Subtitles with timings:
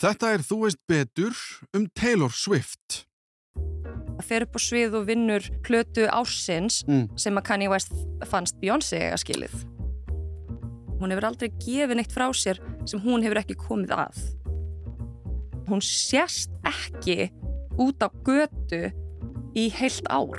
[0.00, 1.36] Þetta er Þú veist betur
[1.76, 3.04] um Taylor Swift.
[4.20, 7.08] Það fer upp á svið og vinnur plötu ársins Mm.
[7.18, 7.92] sem að Kanye West
[8.28, 9.54] fannst Beyoncé að skilið.
[11.00, 14.18] Hún hefur aldrei gefið neitt frá sér sem hún hefur ekki komið að.
[15.68, 17.30] Hún sést ekki
[17.78, 18.92] út á götu
[19.56, 20.36] í heilt ár.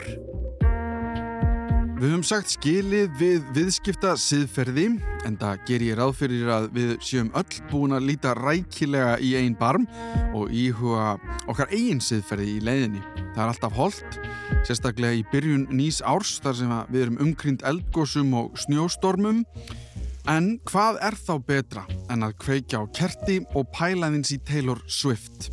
[2.02, 4.88] Við höfum sagt skilið við viðskipta siðferði
[5.28, 9.36] en það ger ég ráð fyrir að við séum öll búin að líta rækilega í
[9.38, 9.86] einn barm
[10.34, 11.12] og íhuga
[11.46, 13.04] okkar eigin siðferði í leiðinni.
[13.36, 14.20] Það er alltaf holdt,
[14.66, 19.46] sérstaklega í byrjun nýs árs þar sem við erum umkrynd eldgósum og snjóstormum.
[20.26, 25.52] En hvað er þá betra en að kveikja á kerti og pælaðins í Taylor Swift?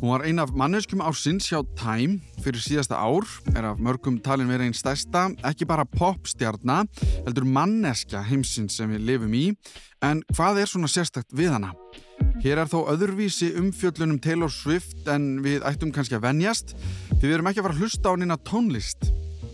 [0.00, 4.48] Hún var ein af manneskjum ársins hjá Time fyrir síðasta ár, er af mörgum talin
[4.48, 6.86] verið einn stærsta, ekki bara popstjarna,
[7.26, 9.42] heldur manneskja heimsins sem við lifum í,
[10.00, 11.74] en hvað er svona sérstakt við hana?
[12.40, 16.72] Hér er þó öðruvísi umfjöllunum Taylor Swift en við ættum kannski að venjast,
[17.18, 19.10] því við erum ekki að fara að hlusta á nýna tónlist,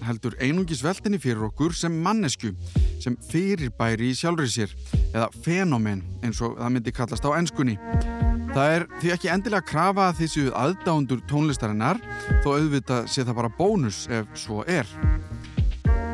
[0.07, 2.55] heldur einungis veltinni fyrir okkur sem mannesku,
[3.03, 4.79] sem fyrirbæri í sjálfrið sér,
[5.11, 8.36] eða fenomen eins og það myndi kallast á ennskunni.
[8.57, 11.99] Það er því ekki endilega krafa að þið séu aðdándur tónlistarinnar
[12.41, 14.89] þó auðvitað sé það bara bónus ef svo er.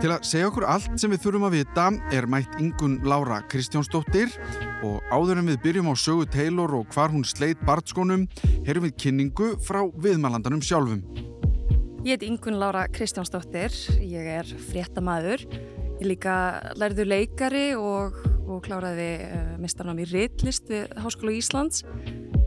[0.02, 4.34] Til að segja okkur allt sem við þurfum að vita er mætt Ingun Lára Kristjánsdóttir
[4.82, 8.24] og áður en við byrjum á sögu Taylor og hvar hún sleit bartskónum
[8.66, 11.04] herum við kynningu frá viðmælandanum sjálfum.
[12.02, 13.70] Ég heiti Ingun Lára Kristjánsdóttir,
[14.02, 15.46] ég er fréttamaður,
[16.00, 16.34] ég líka
[16.74, 18.18] lærðu leikari og,
[18.48, 21.86] og kláraði uh, mistarnám í ritlist við Háskóla Íslands.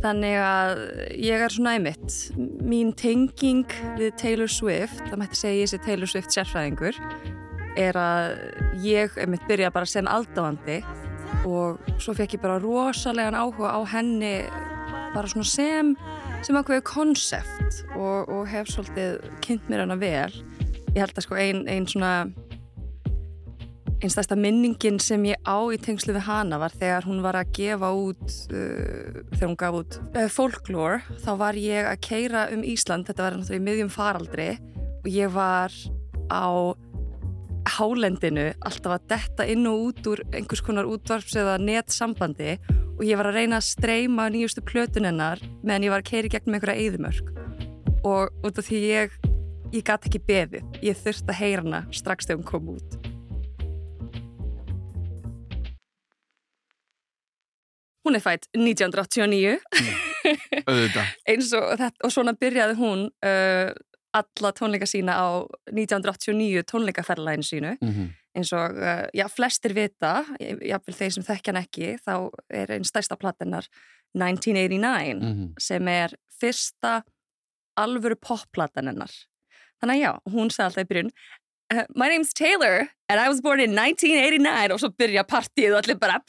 [0.04, 0.82] Þannig að
[1.18, 6.12] ég er svona einmitt, mín tenging við Taylor Swift, það mætti segja ég sé Taylor
[6.12, 7.00] Swift sérfræðingur,
[7.80, 8.36] er að
[8.84, 10.82] ég einmitt byrja bara sem aldáandi
[11.46, 14.36] og svo fekk ég bara rosalega áhuga á henni
[15.16, 15.94] bara svona sem
[16.46, 20.30] sem ákveðu konsept og, og hef svolítið kynnt mér hana vel.
[20.94, 22.28] Ég held að sko einn ein svona
[24.02, 27.52] einn stærsta minningin sem ég á í tengslu við hana var þegar hún var að
[27.56, 32.66] gefa út uh, þegar hún gaf út uh, folklore þá var ég að keira um
[32.66, 33.08] Ísland.
[33.08, 34.50] Þetta var náttúrulega í miðjum faraldri
[35.02, 35.76] og ég var
[36.30, 36.76] á
[37.76, 42.58] hálendinu alltaf að detta inn og út úr einhvers konar útvarps eða netsambandi
[42.96, 46.36] og ég var að reyna að streyma nýjustu plötunennar meðan ég var að keira í
[46.36, 47.34] gegnum einhverja eðimörk
[48.06, 49.18] og út af því ég
[49.74, 53.05] ég gæti ekki beðið, ég þurfti að heyra hana strax þegar hún kom út
[58.06, 59.60] Hún er fætt 1989
[60.66, 61.06] Auðvitað.
[61.30, 63.72] eins og, og svona byrjaði hún uh,
[64.16, 65.28] alla tónleika sína á
[65.74, 68.08] 1989 tónleikaferðlæðinu sínu Mm -hmm.
[68.36, 72.84] eins og, uh, já, flestir vita jáfnvel þeir sem þekkja hann ekki þá er einn
[72.84, 73.66] stærsta platinnar
[74.16, 75.54] 1989 Mhm.
[75.60, 76.10] sem er
[76.42, 77.02] fyrsta
[77.78, 79.12] alvöru popplatan hennar
[79.82, 81.12] þannig að já, hún sagði alltaf í byrjun
[81.74, 85.84] uh, My name's Taylor and I was born in 1989 og svo byrja partíð og
[85.84, 86.20] allir bara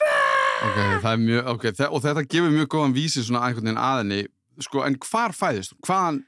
[0.64, 4.20] Ok, það er mjög, ok, og þetta gefur mjög góðan vísi svona einhvern veginn aðinni,
[4.64, 5.80] sko, en hvar fæðist hún?
[5.86, 6.20] Hvaðan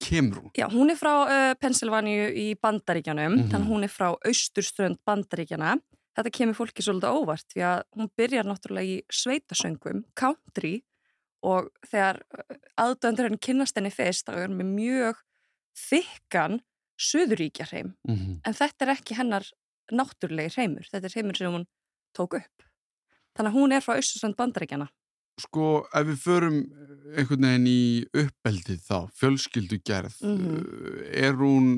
[0.00, 0.52] kemur hún?
[0.56, 3.48] Já, hún er frá uh, Pennsylvania í Bandaríkjanum, Mhm.
[3.52, 5.74] þannig að hún er frá austurströnd Bandaríkjana.
[6.16, 10.80] Þetta kemur fólki svolítið óvart því að hún byrjar náttúrulega í sveitasöngum, country
[11.46, 12.18] og þegar
[12.76, 15.20] aðdöndur henni kynnast henni fyrst þá er með mjög
[15.78, 16.58] þykkan
[17.00, 17.94] söðuríkja hreim.
[18.08, 18.40] Mm -hmm.
[18.44, 19.46] En þetta er ekki hennar
[19.92, 21.66] náttúrulegi hreimur, þetta er hreimur sem hún
[22.18, 22.66] tók upp.
[23.40, 24.86] Þannig að hún er frá austurströnd Bandaríkjana.
[25.40, 26.56] Sko, ef við förum
[27.16, 30.58] einhvern veginn í uppeldið þá, fjölskyldugerð, Mhm.
[31.16, 31.70] er hún,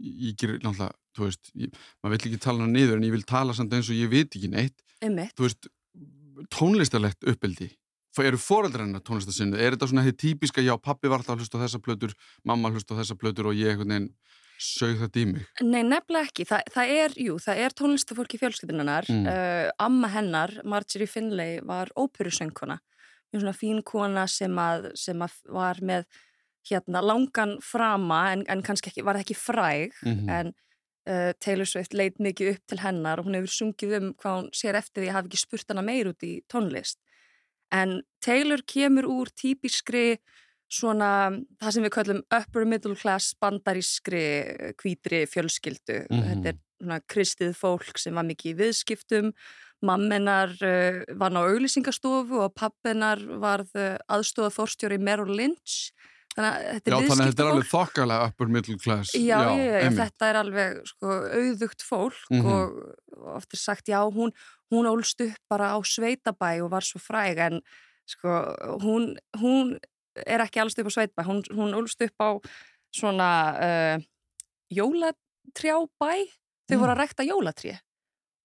[0.00, 3.22] ég ger náttúrulega, þú veist, ég, maður vill ekki tala hana niður en ég vil
[3.28, 5.34] tala samt eins og ég veit ekki neitt, Einmitt.
[5.36, 5.68] þú veist,
[6.48, 7.68] tónlistarlegt uppeldi,
[8.16, 11.44] F- eru foreldrar hennar tónlistarsinnu, er þetta svona því típiska, já, pappi var alltaf að
[11.44, 12.14] hlusta á þessa plötur,
[12.44, 14.08] mamma hlusta á þessa plötur og ég einhvern veginn
[14.60, 15.44] sög þetta í mig.
[15.64, 16.44] Nei, nefnilega ekki.
[16.48, 19.08] Þa, það er, jú, það er tónlistafólk í fjölskyldunarnar.
[19.10, 19.26] Mm.
[19.26, 22.78] Uh, amma hennar, Marjorie Finlay, var óperusöngkona.
[23.32, 26.06] Mjög svona fín kona sem að, sem að var með
[26.68, 30.28] hérna langan frama en, en kannski ekki, var ekki fræg Mhm.
[30.28, 30.50] en
[31.08, 34.50] uh, Taylor Swift leit mikið upp til hennar og hún hefur sungið um hvað hún
[34.52, 36.98] sér eftir því að hafa ekki spurt hana meir út í tónlist.
[37.72, 40.18] En Taylor kemur úr típiskri
[40.70, 41.08] svona,
[41.60, 44.22] það sem við kallum upper middle class bandarískri
[44.80, 46.04] hvítri fjölskyldu.
[46.10, 46.28] Mhm.
[46.30, 49.32] Þetta er svona kristið fólk sem var mikið í viðskiptum,
[49.82, 55.90] mammenar uh, var ná auglýsingastofu og pappenar varð uh, aðstofa fórstjóri Merrill Lynch.
[56.30, 59.12] Þannig að þetta er þannig að þetta er alveg þokkalega upper middle class.
[59.18, 59.98] Já, já, einmitt.
[59.98, 62.46] þetta er alveg sko, auðugt fólk Mhm.
[62.46, 64.30] og oft er sagt, já, hún,
[64.70, 67.60] hún ólst upp bara á sveitabæ og var svo fræg en
[68.06, 68.28] sko,
[68.84, 69.78] hún, hún
[70.26, 72.30] er ekki allast upp á sveitbæ, hún, hún úlst upp á
[72.94, 73.98] svona uh,
[74.70, 76.12] jólatrjábæ
[76.70, 76.80] þau Mm.
[76.80, 77.72] voru að rekta jólatré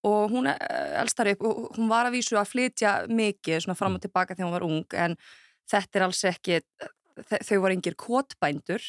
[0.06, 3.94] og hún uh, elstar upp og hún var að vísu að flytja mikið svona fram
[3.98, 5.16] og tilbaka þegar hún var ung en
[5.70, 6.60] þetta er alls ekki
[7.30, 7.76] þe- þau voru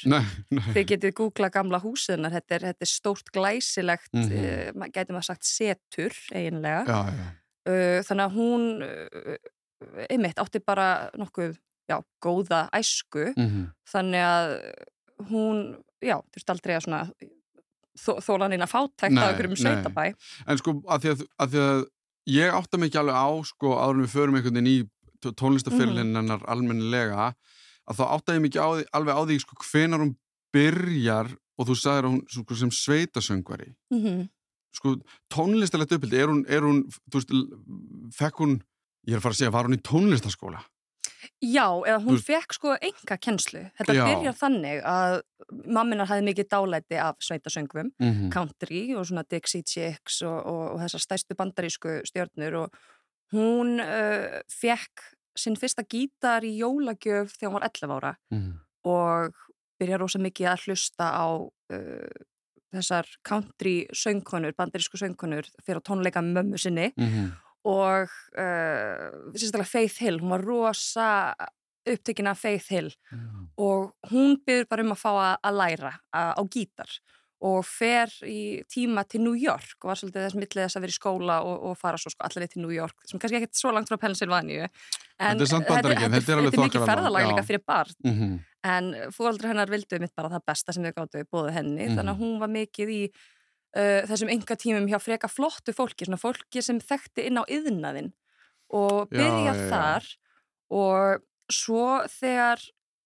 [0.09, 0.63] Nei, nei.
[0.73, 4.25] þið getið googlað gamla húsiðnar þetta er, þetta er stórt glæsilegt mm.
[4.25, 4.89] -hmm.
[4.93, 7.27] gæti maður sagt setur eiginlega Já, já.
[7.69, 11.57] uh, þannig að hún uh, einmitt átti bara nokkuð
[11.89, 14.47] já, góða æsku Mm þannig að
[15.29, 15.59] hún
[16.03, 17.03] já, þurfti aldrei að svona
[17.97, 19.63] þó, þólan að fátækt á einhverjum nei.
[19.63, 20.13] sveitabæ
[20.47, 21.85] En sko, að því að, að því að
[22.27, 24.77] ég átta ekki alveg á, sko, áður en við förum einhvern veginn í
[25.33, 26.15] tónlistafyrlinn Mhm.
[26.15, 27.33] hennar almennilega,
[27.87, 30.15] að þá átta ég ekki á alveg á því, sko, hvenar hún
[30.53, 33.75] byrjar og þú sagðir að hún sko, sem sveitasöngvari.
[33.91, 34.29] mm -hmm.
[34.73, 34.95] Sko,
[35.33, 37.31] tónlistalegt uppbyldi, er hún, er hún, þú veist,
[38.13, 38.61] fekk hún,
[39.07, 40.61] ég er að fara að segja, var hún í tónlistaskóla?
[41.41, 43.63] Já, eða hún fekk sko enga kennslu.
[43.79, 44.03] Þetta Já.
[44.05, 45.17] byrjar þannig að
[45.65, 48.31] mamminar hafði mikið dálæti af sveitasöngvum, Mm -hmm.
[48.31, 52.69] country og svona Dixie Chicks og, og, og þessar stærstu bandarísku stjörnur og
[53.33, 55.03] hún uh, fekk
[55.37, 58.15] sinn fyrsta gítar í jólagjöf þegar hún var 11 ára
[58.83, 59.33] og
[59.79, 62.09] byrja rosa mikið að hlusta á uh,
[62.73, 70.19] þessar country söngkonur, bandarísku söngkonur fyrir á tónleika mömmu sinni og uh, sérstaklega Faith Hill,
[70.23, 71.09] hún var rosa
[71.87, 72.89] upptekina af Faith Hill
[73.57, 76.97] og hún byrður bara um að fá að, að læra að, á gítar
[77.47, 80.93] og fer í tíma til New York og var svolítið þess millið þess að vera
[80.95, 83.71] í skóla og, og fara svo sko allir til New York sem kannski ekkert svo
[83.71, 84.67] langt frá Pennsylvania
[85.17, 87.29] Þetta er þetta er alveg Þetta er mikið þokkalega langt, ferðalag já.
[87.31, 88.39] líka fyrir barn Mm -hmm.
[88.67, 88.85] en
[89.15, 91.95] fóaldri hennar vildu mitt bara það besta sem þau gáttu bóðu henni Mhm.
[91.97, 93.01] þannig að hún var mikið í
[93.75, 98.13] uh, þessum enga tímum hjá freka flottu fólki svona fólki sem þekkti inn á yðnaðinn
[98.75, 99.67] og Já, byrja já, já.
[99.71, 100.07] þar
[100.77, 101.23] og
[101.53, 102.59] svo þegar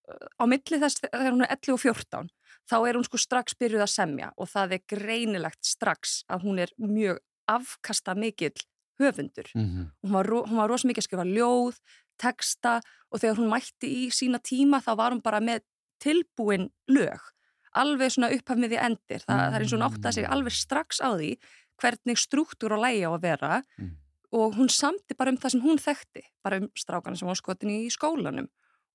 [0.10, 2.32] uh, á milli þess þegar hún er 11 og 14
[2.72, 6.62] þá er hún sko strax byrjuð að semja og það er greinilegt strax að hún
[6.64, 7.20] er mjög
[7.52, 8.54] afkasta mikill
[9.02, 9.48] höfundur.
[9.58, 11.80] Hún var, ro- hún var rosa mikið að skrifa ljóð,
[12.22, 12.76] texta
[13.10, 15.64] og þegar hún mætti í sína tíma þá var hún bara með
[16.02, 17.18] tilbúin lög,
[17.76, 21.00] alveg svona upphafmiði endir, Þa, það er eins og hún átti að sig alveg strax
[21.02, 21.32] á því
[21.82, 23.92] hvernig struktúr og lægi á að vera Mm.
[24.34, 27.70] og hún samti bara um það sem hún þekkti, bara um strákana sem var skotin
[27.74, 28.48] í skólanum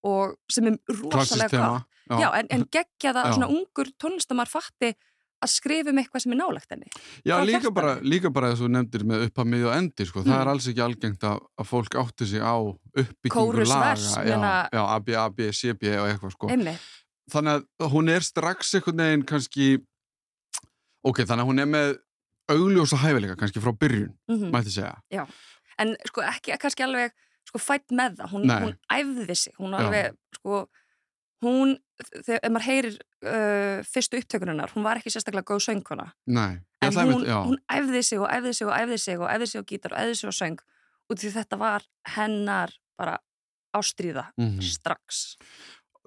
[0.04, 1.84] og sem er rosalega gott.
[2.20, 4.94] Já, en, en geggja það að svona ungur tónlistamar fatti
[5.42, 6.86] að skrifa um eitthvað sem er nálagt henni.
[7.26, 10.06] Já, frá líka bara, líka bara þess að þú nefndir með upphaf miði og endi,
[10.06, 10.22] sko.
[10.22, 10.40] Það Mm.
[10.40, 12.54] er alls ekki algengt að, að fólk átti sig á
[12.96, 13.96] uppbyggingu laga.
[14.24, 16.48] já, já, A, B, A, B, C, B og eitthvað, sko.
[16.48, 16.80] Einmitt.
[17.32, 19.68] Þannig að hún er strax einhvern veginn kannski,
[21.06, 21.94] ok, þannig að hún er með
[22.54, 25.26] augljósa hæfileika kannski frá byrjun, Mm mætti segja.
[25.78, 27.12] en sko ekki kannski alveg
[27.48, 29.78] sko fætt með það, hún, hún æfði sig, hún Já.
[29.82, 30.60] alveg sko,
[31.44, 31.74] hún,
[32.24, 32.94] þegar maður heyrir
[33.26, 37.42] uh, fyrstu upptökuninnar, hún var ekki sérstaklega góð söngkona, Nei, en hún, já.
[37.44, 39.98] hún æfði sig og æfði sig og æfði sig og æfði sig á gítar og
[40.04, 40.58] æfði sig á söng.
[41.10, 41.82] Og því þetta var
[42.16, 43.18] hennar bara
[43.76, 44.60] ástríða Mhm.
[44.62, 45.36] strax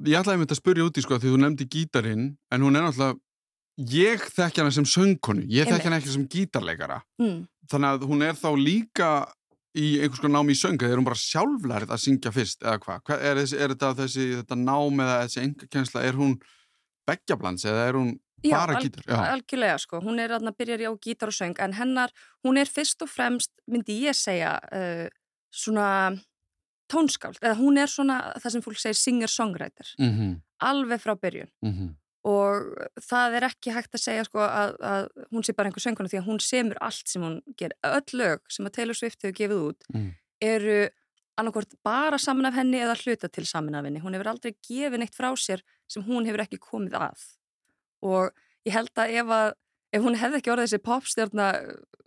[0.05, 2.85] Ég ætlaði einmitt að spyrja út í, sko, því þú nefndi gítarinn, en hún er
[2.85, 3.19] náttúrulega,
[3.89, 5.85] ég þekki hana sem söngkonu, ég Einmitt.
[5.87, 7.01] hana ekki sem gítarleikara.
[7.21, 7.41] mm.
[7.69, 9.09] Þannig að hún er þá líka
[9.77, 13.03] í einhvers konar námi í söngu, er hún bara sjálflærið að syngja fyrst, eða hvað?
[13.05, 16.33] Hva, er, er þetta þessi, þetta nám eða þessi engakensla, er hún
[17.09, 18.09] beggjablans eða er hún
[18.43, 19.03] Já, bara gítar?
[19.05, 22.13] Já, algjörlega sko, hún er að byrja á gítar og söng en hennar,
[22.45, 25.05] hún er fyrst og fremst myndi ég segja uh,
[25.51, 25.89] svona
[26.89, 29.95] tónskáld eða hún er svona það sem fólk segir singer-songwriter.
[29.99, 30.35] Mm -hmm,
[30.69, 31.51] alveg frá byrjun.
[31.61, 31.89] Mm -hmm.
[32.29, 32.55] og
[32.99, 36.19] það er ekki hægt að segja sko að, að hún sé bara einhver sönguna því
[36.19, 39.59] að hún semur allt sem hún ger öll lög sem að Taylor Swift hefur gefið
[39.69, 40.11] út Mm.
[40.41, 40.89] eru
[41.39, 44.01] annarkvort bara saman af henni eða hluta til saman af henni.
[44.01, 47.23] Hún hefur aldrei gefið neitt frá sér sem hún hefur ekki komið að.
[48.03, 48.31] Og
[48.65, 49.53] ég held að ef, að,
[49.93, 51.47] ef hún hefði ekki orðið þessi popstjárna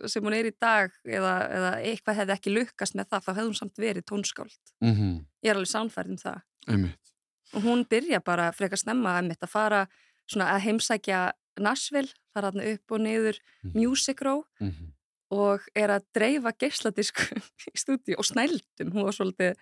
[0.07, 3.47] sem hún er í dag eða, eða eitthvað hefði ekki lukkast með það þá hefði
[3.49, 7.13] hún samt verið tónskáld Mm ég er alveg sánfærd um það Einmitt.
[7.53, 9.87] og hún byrja bara frekar snemma einmitt að fara
[10.27, 13.73] svona að heimsækja Nashville, fara upp og niður Mhm.
[13.75, 14.87] Music Row Mm -hmm.
[15.31, 17.15] og er að dreifa geisladisk
[17.73, 19.55] í stúdíu og snældum, hún svolítið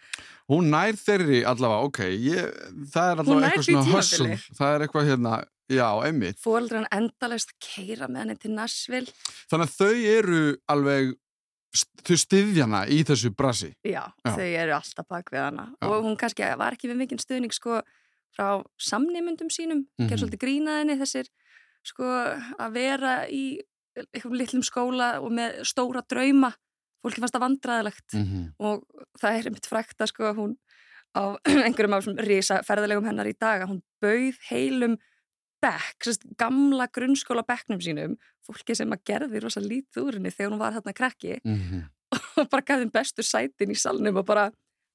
[0.50, 2.51] Hún nær þeirri allavega, ok, ég,
[2.94, 6.38] það er allavega eitthvað svona hustle, það er eitthvað hérna, já, einmitt.
[6.44, 9.12] fóreldran endalaust að keira með henni til Nashville
[9.51, 10.42] Þannig að þau eru
[10.75, 11.13] alveg,
[12.04, 13.72] þau styðjana í þessu brasi.
[13.86, 14.32] já, Já.
[14.36, 15.88] þau eru alltaf bak við hana Já.
[15.88, 17.82] og hún kannski var ekki við mikinn stuðning sko
[18.36, 20.08] frá samneymundum sínum Mhm.
[20.10, 21.28] gerð svolítið grína henni þessir
[21.84, 22.04] sko
[22.60, 23.60] að vera í
[23.98, 26.54] einhverjum litlum skóla og með stóra drauma
[27.04, 28.54] fólki fannst það vandræðilegt Mm -hmm.
[28.60, 28.84] og
[29.20, 30.56] það er mitt frækt að sko að hún,
[31.18, 31.24] á
[31.68, 34.98] einhverjum af svona risa ferðalegum hennar í dag að hún bauð heilum
[35.62, 38.15] bekk, sérst, gamla grunnskóla bekknum sínum,
[38.48, 41.84] fólki sem að gerði rosa lítið úr henni þegar hún var hérna krakki Mhm.
[42.41, 44.50] og bara gaf þeim bestu sætin í salnum og bara,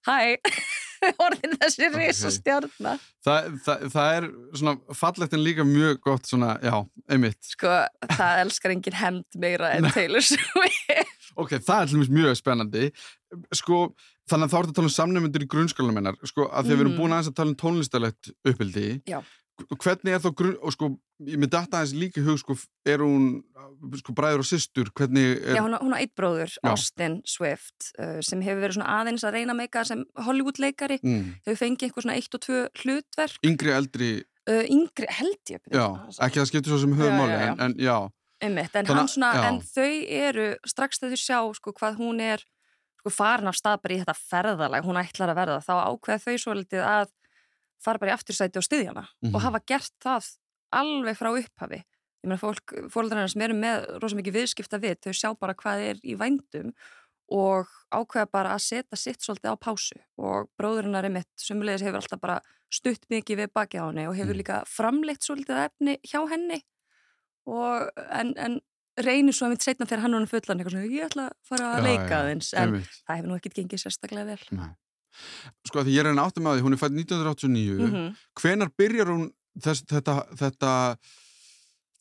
[0.06, 0.36] hæ
[1.22, 6.54] orðin þessi risa stjarnar Það, það, það er svona fallegt en líka mjög gott svona,
[6.62, 6.74] já,
[7.10, 7.40] einmitt.
[7.44, 7.68] sko,
[8.16, 12.84] það elskar enginn hemd meira en Taylor Swift Ok, það er dæmis mjög spennandi.
[13.52, 13.78] Sko,
[14.30, 16.78] þannig að þá ertu að tala um samnefndur í grunnskólanum hennar, sko, að því að
[16.78, 17.00] við erum Mhm.
[17.02, 18.84] búin aðeins að tala um tónlistalegt uppbildi.
[19.10, 19.18] Já.
[19.56, 20.88] Hvernig er þá grunn, og sko,
[21.24, 22.56] ég með datta aðeins líka í hug, sko,
[22.92, 23.28] er hún,
[24.02, 25.54] sko, bræður og systur, hvernig er...
[25.56, 26.68] Já, hún, á- hún á eitt bróður, Já.
[26.74, 31.30] Austin Swift uh, sem hefur verið svona aðeins að reyna að meika sem Hollywood-leikari, Mm.
[31.46, 34.10] hefur fengið eitthvað svona eitt og tvö hlutverk Yngri, eldri,
[34.50, 35.86] uh, yngri held ég já,
[36.20, 37.40] ekki það skiptir svo sem já, já.
[37.48, 37.96] en, en já,
[38.44, 42.44] Einmitt, en, Þannig- svona, en þau eru strax þegar þau sjá sko, hvað hún er
[43.00, 46.36] sko, farin af stað bara í þetta ferðalag hún ætlar að verða, þá ákveða þau
[46.44, 47.08] svo litið að
[47.82, 49.34] fara bara í aftursæti og styðjana Mhm.
[49.34, 50.36] og hafa gert það
[50.72, 55.12] alveg frá upphafi ég meina fólk, fólkdrarinn sem eru með rosa mikið viðskipta við, þau
[55.14, 56.72] sjá bara hvað er í vændum
[57.30, 62.00] og ákveða bara að setja sitt svolítið á pásu og bróðurinnar er mitt sumulegis hefur
[62.00, 62.40] alltaf bara
[62.70, 64.40] stutt mikið við baki á henni og hefur Mm.
[64.42, 66.62] líka framleitt svolítið efni hjá henni
[67.46, 68.60] og en, en
[68.98, 71.66] reynir svo að mitt setna þegar hann er fullan eitthvað svona, ég ætla að fara
[71.74, 72.72] að Já, leika já, aðeins en
[73.06, 74.70] það hefur nú ekkert gengið sérstaklega vel Nei.
[75.66, 78.16] Sko, að því ég er enn áttum að því, hún er fætt 1989, mm -hmm.
[78.40, 79.30] hvenar byrjar hún
[79.60, 80.72] þess, þetta, þetta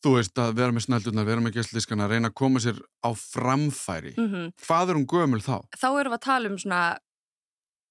[0.04, 4.14] þú veist að vera með snældunar, vera með gæstlískana reyna að koma sér á framfæri?
[4.16, 4.52] Mhm.
[4.66, 5.64] hvað er hún gömul þá?
[5.74, 6.98] þá erum við að tala um svona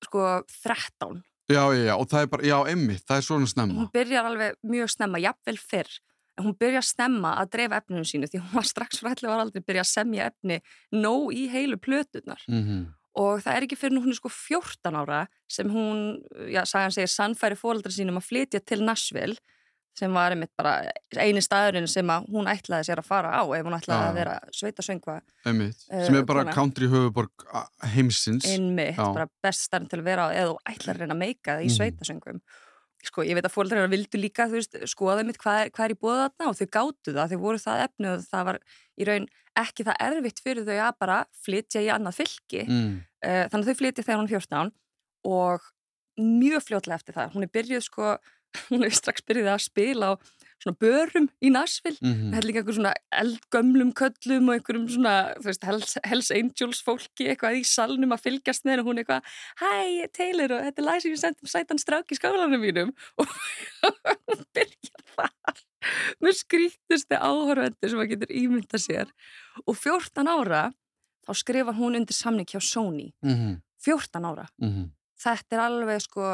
[0.04, 3.82] sko 13 Já, já, já, og það er bara, já, emmi, það er svona snemma.
[3.84, 5.92] Hún byrjar alveg mjög snemma, jafnvel fyrr.
[6.36, 9.46] En hún byrjar snemma að dreifa efninu sínu því hún var strax frá 11 ára
[9.46, 10.58] aldrei byrja að semja efni
[10.92, 12.64] nóg í heilu plötunar mm
[13.16, 17.56] og það er ekki fyrir hún sko 14 ára sem hún, já, sagan segir sannfæri
[17.60, 19.38] fóreldra sínum að flytja til Nashville
[19.96, 20.92] sem var einmitt bara
[21.24, 24.10] eini staðurinn sem hún ætlaði sér að fara á ef hún ætlaði Já.
[24.10, 26.52] að vera sveitasöngva Emmitt, Eh, sem er bara kona.
[26.58, 27.32] country höfuborg
[27.94, 29.14] heimsins einmitt, Já.
[29.16, 31.70] bara best staðurinn til að vera á eða ætlar að reyna að meika það í
[31.72, 31.78] Mhm.
[31.80, 32.42] sveitasöngum
[33.10, 36.00] sko, ég veit að fóreldrar vildu líka, veist, skoða mitt hvað er, hvað er í
[36.00, 38.60] bóða þarna og þau gátu það, þau voru það efnu og það var
[38.96, 39.28] í raun
[39.62, 42.96] ekki það erfitt fyrir þau að bara flytja í annað fylki mm.
[43.26, 44.74] Eh, þannig að þau flytja þegar hún er 14
[45.26, 45.70] og
[46.22, 48.12] mjög fljótlega eftir það hún er byrjuð sko
[48.70, 50.14] hún er strax byrjuð að spila á
[50.64, 51.98] svona börum í Nashville.
[52.02, 56.82] Mm þetta er líka einhver svona eldgömlum köllum og einhverjum svona, veist, Hells, Hells Angels
[56.86, 61.04] fólki eitthvað í salnum að fylgjast með og hún eitthvað, hæ, Taylor og þetta er
[61.04, 62.96] sem ég sendum sætan strák í skálanum mínum.
[63.20, 63.30] Og
[64.32, 65.62] hún byrjar þar
[66.24, 69.12] með skrítusti áhörvendur sem maður getur ímynda sér.
[69.66, 70.64] Og 14 ára
[71.26, 73.12] þá skrifar hún undir samning hjá Sony.
[73.26, 74.48] Mm 14 ára.
[75.22, 76.30] Þetta er alveg sko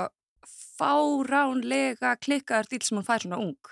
[0.80, 3.72] fáránlega klikkaður dýl sem hún fær svona ung.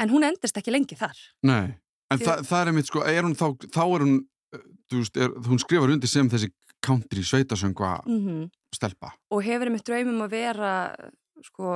[0.00, 1.16] En hún endist ekki lengi þar.
[1.44, 1.74] Nei,
[2.10, 4.14] en Því- þa það er einmitt sko, er hún þá, þá er hún
[4.90, 6.48] þú veist, er, hún skrifar undir sem þessi
[6.82, 10.70] country sveitasöngva Mm stelpa Og hefur einmitt draumum að vera
[11.44, 11.72] sko,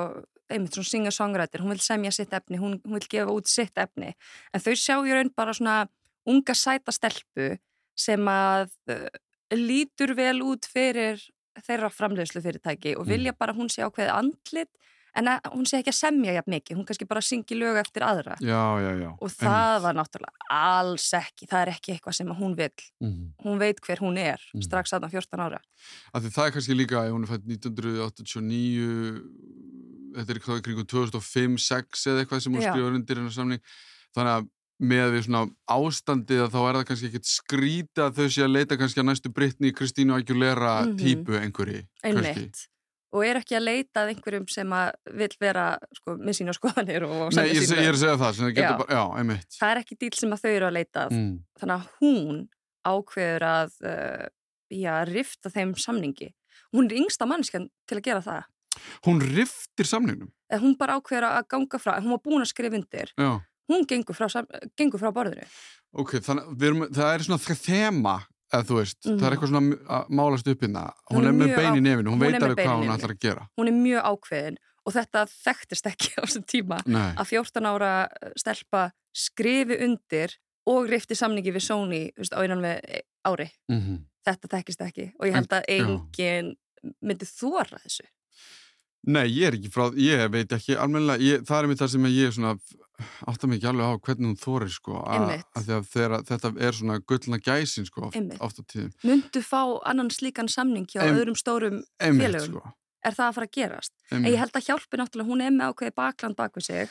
[0.48, 1.60] einmitt svona singer-songwriter.
[1.64, 4.12] Hún vil semja sitt efni, hún, hún vil gefa út sitt efni.
[4.54, 5.88] En þau sjá í raun bara svona
[6.26, 7.56] unga sæta stelpu
[7.98, 9.08] sem að uh,
[9.54, 11.20] lítur vel út fyrir
[11.66, 13.10] þeirra framleiðslu fyrirtæki og Mm.
[13.12, 14.70] vilja bara að hún sé ákveðið andlit
[15.16, 18.02] en að, hún sé ekki að semja jafn mikið, hún kannski bara syngi lög eftir
[18.02, 22.32] aðra Já, já, já og það var náttúrulega alls ekki, það er ekki eitthvað sem
[22.34, 23.20] hún vil, mm.
[23.44, 24.62] hún veit hver hún er Mhm.
[24.66, 25.60] strax aðna 14 ára.
[26.14, 29.22] Því það er kannski líka, hún er fætt 1989
[30.14, 32.70] þetta er eitthvað í kringum 2005-06 eða eitthvað sem hún Já.
[32.74, 33.62] skrifar undir hennar samning
[34.14, 34.50] þannig að
[34.84, 35.40] með við svona
[35.70, 39.06] ástandið að þá er það kannski ekkit skrýta að þau sé að leita kannski að
[39.08, 40.96] næstu Britney, Kristínu Aguilera Mhm.
[40.98, 41.86] típu einhverji.
[42.04, 42.66] Einmitt.
[43.14, 44.88] Og er ekki að leita að einhverjum sem að
[45.20, 48.70] vil vera sko, með sína skoðanir og Nei, ég, ég er að segja það, Já.
[48.80, 51.28] bara, já, einmitt Það er ekki dýl sem að þau eru að leita mm.
[51.62, 52.40] Þannig að hún
[52.84, 54.26] ákveður að uh,
[54.74, 56.32] já, rifta þeim samningi.
[56.74, 58.50] Hún er yngsta mannskjan til að gera það.
[59.06, 62.76] Hún riftir samningnum Eða hún bara ákveður að ganga frá, hún var búin að skrifa
[62.80, 63.14] undir.
[63.16, 63.30] Já,
[63.70, 64.26] Hún gengur frá,
[64.76, 65.46] gengur frá borðinu.
[65.96, 68.16] ok, þannig að það er svona þe- þema,
[68.52, 69.32] eða þú veist það er Mhm.
[69.32, 72.20] eitthvað svona að málast upp hérna hún, Hún er með bein í nefinu, hún, hún
[72.20, 76.08] veit alveg hvað hún ætlar að gera Hún er mjög ákveðin og þetta þekktist ekki
[76.20, 76.78] á þessum tíma.
[76.86, 80.34] Nei, að 14 ára stelpa skrifi undir
[80.66, 83.50] og rifti samningi við Sony veist, á einan við ári.
[83.70, 85.84] mm Þetta þekkist ekki og ég held að já.
[85.84, 86.54] enginn
[87.04, 88.04] myndi þóra þessu.
[89.06, 92.06] Nei, ég er ekki frá, ég veit ekki almennilega, ég, það er mér það sem
[92.08, 92.54] ég er svona
[93.26, 95.24] áttar mig ekki alveg á hvernig hún þorir sko, að,
[95.58, 99.60] að því að þeirra, þetta er svona gullna gæsin sko, oft, á tíðum Myndu fá
[99.90, 102.60] annan slíkan samning hjá Em- öðrum stórum Einmitt Félögum.
[102.62, 102.72] sko,
[103.04, 104.32] er það að fara að gerast en einmitt.
[104.32, 106.88] ég held að hjálpi náttúrulega, hún er með ákveði bakland bak við sig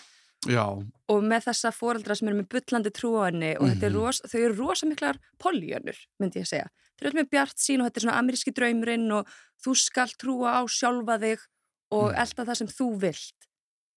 [0.51, 0.65] Já,
[1.07, 3.99] og með þessa foreldra sem eru með bullandi trú á henni og þetta er Mhm.
[4.03, 6.67] ros, þau eru rosa miklar poljönur, myndi ég segja.
[6.99, 9.27] Þau eru með bjart sín og þetta er svona ameríski draumurinn og
[9.63, 11.39] þú skal trúa á sjálfa þig
[11.93, 12.21] og Mhm.
[12.25, 13.49] elda það sem þú vilt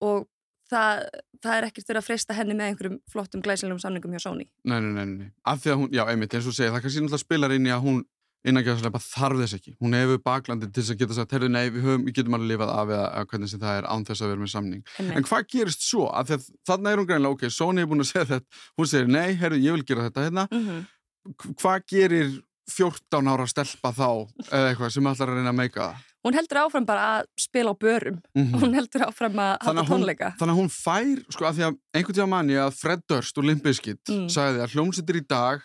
[0.06, 0.26] og
[0.70, 1.04] það,
[1.42, 4.46] það er ekkert verið að freysta henni með einhverjum flottum glæsilegum samningum hjá Sony.
[4.64, 5.30] nei, nei, nei, nei.
[5.46, 7.74] Af því að hún, já, einmitt, eins og segja, það kannski náttúrulega spilar inn í
[7.76, 8.04] að hún
[8.46, 9.72] innan ekki að þarf þess ekki.
[9.82, 12.50] Hún hefur baklandið til þess að geta sagt, herru, nei, við, höfum, við getum alveg
[12.52, 14.82] lifað af eða hvernig sem það er án þess að vera með samning.
[15.16, 16.04] En hvað gerist svo?
[16.14, 18.46] Af því að þarna er hún greinlega, ok, Sony er búin að segja þetta,
[18.78, 20.44] hún segir, nei, herru, ég vil gera þetta hérna.
[20.52, 20.86] Mm -hmm.
[21.58, 22.36] Hvað gerir
[22.70, 24.08] 14 ára stelpa þá,
[24.50, 25.96] eða eitthvað sem ætlar að reyna að meika það?
[26.26, 28.18] Hún heldur áfram bara að spila á börum.
[28.34, 30.32] Mm Hún heldur áfram að að hún- tónleika.
[30.40, 33.44] Þannig að hún fær, sko, af því að einhvern tíma manni að Fred Durst og
[33.46, 34.26] Limp Bizkit Mm.
[34.28, 35.62] sagði að hljómsveitir í dag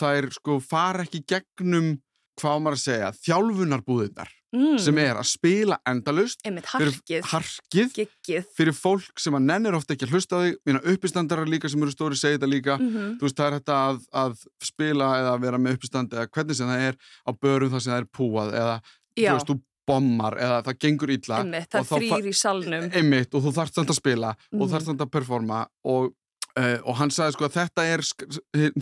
[0.00, 2.00] þær sko fara ekki gegnum
[2.40, 4.78] hvað maður að segja, þjálfunarbúðirnar Mm.
[4.78, 8.44] sem er að spila endalust Einmitt harkið, harkið giggið.
[8.56, 11.90] fyrir fólk sem að nennir ofta ekki að hlusta þig mína uppistandarar líka sem eru
[11.92, 15.58] stóri segja þetta líka Mm þú veist það er þetta að, að spila eða vera
[15.58, 18.80] með uppistand eða hvernig sem það er á börum þar sem það er púað eða
[19.16, 22.86] Já, þú veist þú bommar eða það gengur illa einmitt, það og þrýr í salnum.
[22.92, 24.70] einmitt og þú þarft samt að spila og Mhm.
[24.72, 26.12] þarft samt að performa og,
[26.58, 28.00] uh, og hann sagði sko að þetta er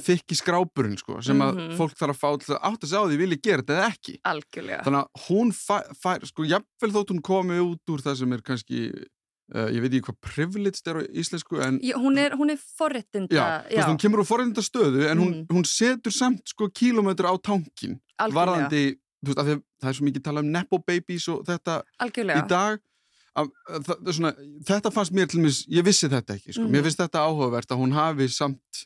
[0.06, 1.76] þykki skrápurinn sko sem að Mhm.
[1.76, 3.90] fólk þarf að fá til að átt að segja á því vilja gera þetta eða
[3.92, 4.82] ekki Algjörlega.
[4.84, 5.52] þannig að hún
[6.02, 8.80] fær, sko jafnvel þótt hún komi út úr það sem er kannski
[9.54, 12.56] uh, ég veit ekki hvað privileged er á íslensku en Já, hún er, hún er
[13.76, 15.46] veist, hún kemur úr forreynda stöðu en hún, Mm.
[15.52, 18.32] hún setur samt sko kílómetri á tankin algjörlega,
[18.70, 18.96] varðandi,
[19.30, 22.44] veist, því að það er svo mikið talað um nepo babies og þetta algjörlega.
[22.44, 22.82] í dag
[23.34, 24.32] að, að, svona,
[24.68, 26.66] þetta fannst mér til mér, ég vissi þetta ekki, sko.
[26.66, 26.74] Mhm.
[26.76, 28.84] mér finnst þetta áhugavert að hún hafi samt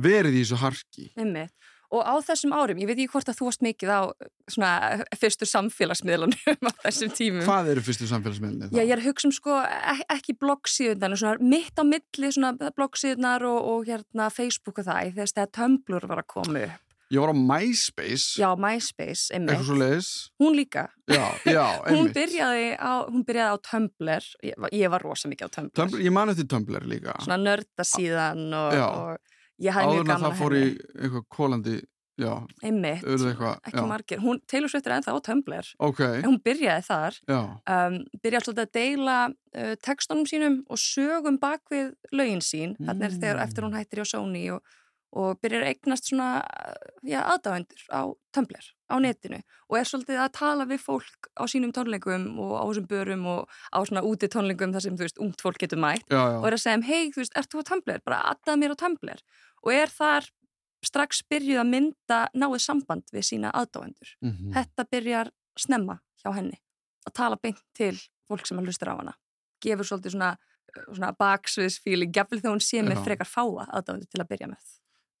[0.00, 1.54] verið í þessu harki Einmitt.
[1.90, 4.00] Og á þessum árum, ég veit ekki hvort að þú varst mikið á
[4.46, 4.70] svona
[5.18, 7.42] fyrstu samfélagsmiðlunum á þessum tímum.
[7.48, 11.50] hvað eru fyrstu samfélagsmiðlinni Já, ég er að hugsa um sko ek ekki bloggsíðunar, svona
[11.50, 16.22] mitt á milli svona bloggsíðunar og, og hérna Facebook og það, þess að Tumblr var
[16.22, 16.86] að koma upp.
[17.10, 19.50] Ég var á MySpace Já, MySpace, einmitt.
[19.56, 20.86] eitthvað svo leiðis Hún líka.
[21.10, 25.28] já, já, Hún einmitt byrjaði á, hún byrjaði á Tumblr, ég, var- ég var rosa
[25.32, 25.74] mikið á Tumblr.
[25.80, 30.04] Tumblr, ég man eftir Tumblr líka Svona nörda síðan og, og ég áður mjög en
[30.04, 30.66] að gaman það fór í
[31.00, 31.78] eitthvað kólandi
[32.20, 32.34] já,
[32.68, 33.86] Einmitt, eitthvað ekki já.
[33.88, 34.18] margir.
[34.20, 35.68] Hún, Swift er ennþá á Tumblr.
[35.80, 37.38] ok, En hún byrjaði þar, já,
[37.74, 42.74] um, byrjaði svolítið að deila uh, textunum sínum og sögum bak við lögin sín.
[42.76, 43.44] Þannig er þegar Mm.
[43.46, 44.60] eftir hún hættir hjá Sony og,
[45.12, 46.28] og byrjar að eignast svona,
[47.34, 48.00] aðdáendur á
[48.32, 49.40] Tumblr, á netinu.
[49.70, 53.48] Og er svolítið að tala við fólk á sínum tónleikum og á þessum börum og
[53.74, 56.06] á svona úti tónleikum þar sem, þú veist, ungt fólk getur mætt.
[56.06, 58.00] já, Og já er að segja, um, hei, þú veist, ert þú á Tumblr?
[58.06, 59.20] Bara aðdað mér á Tumblr.
[59.66, 60.30] Og er þar
[60.86, 64.52] strax byrjuð að mynda náið samband við sína aðdáendur Mhm.
[64.54, 66.56] þetta byrjar snemma hjá henni
[67.06, 67.96] að tala beint til
[68.30, 69.14] fólk sem að hlustur á hana
[69.60, 70.36] gefur svolítið svona,
[70.94, 74.62] svona baksviðsfíling, gefur þegar hún sé með frekar fáa aðdáðandi til að byrja með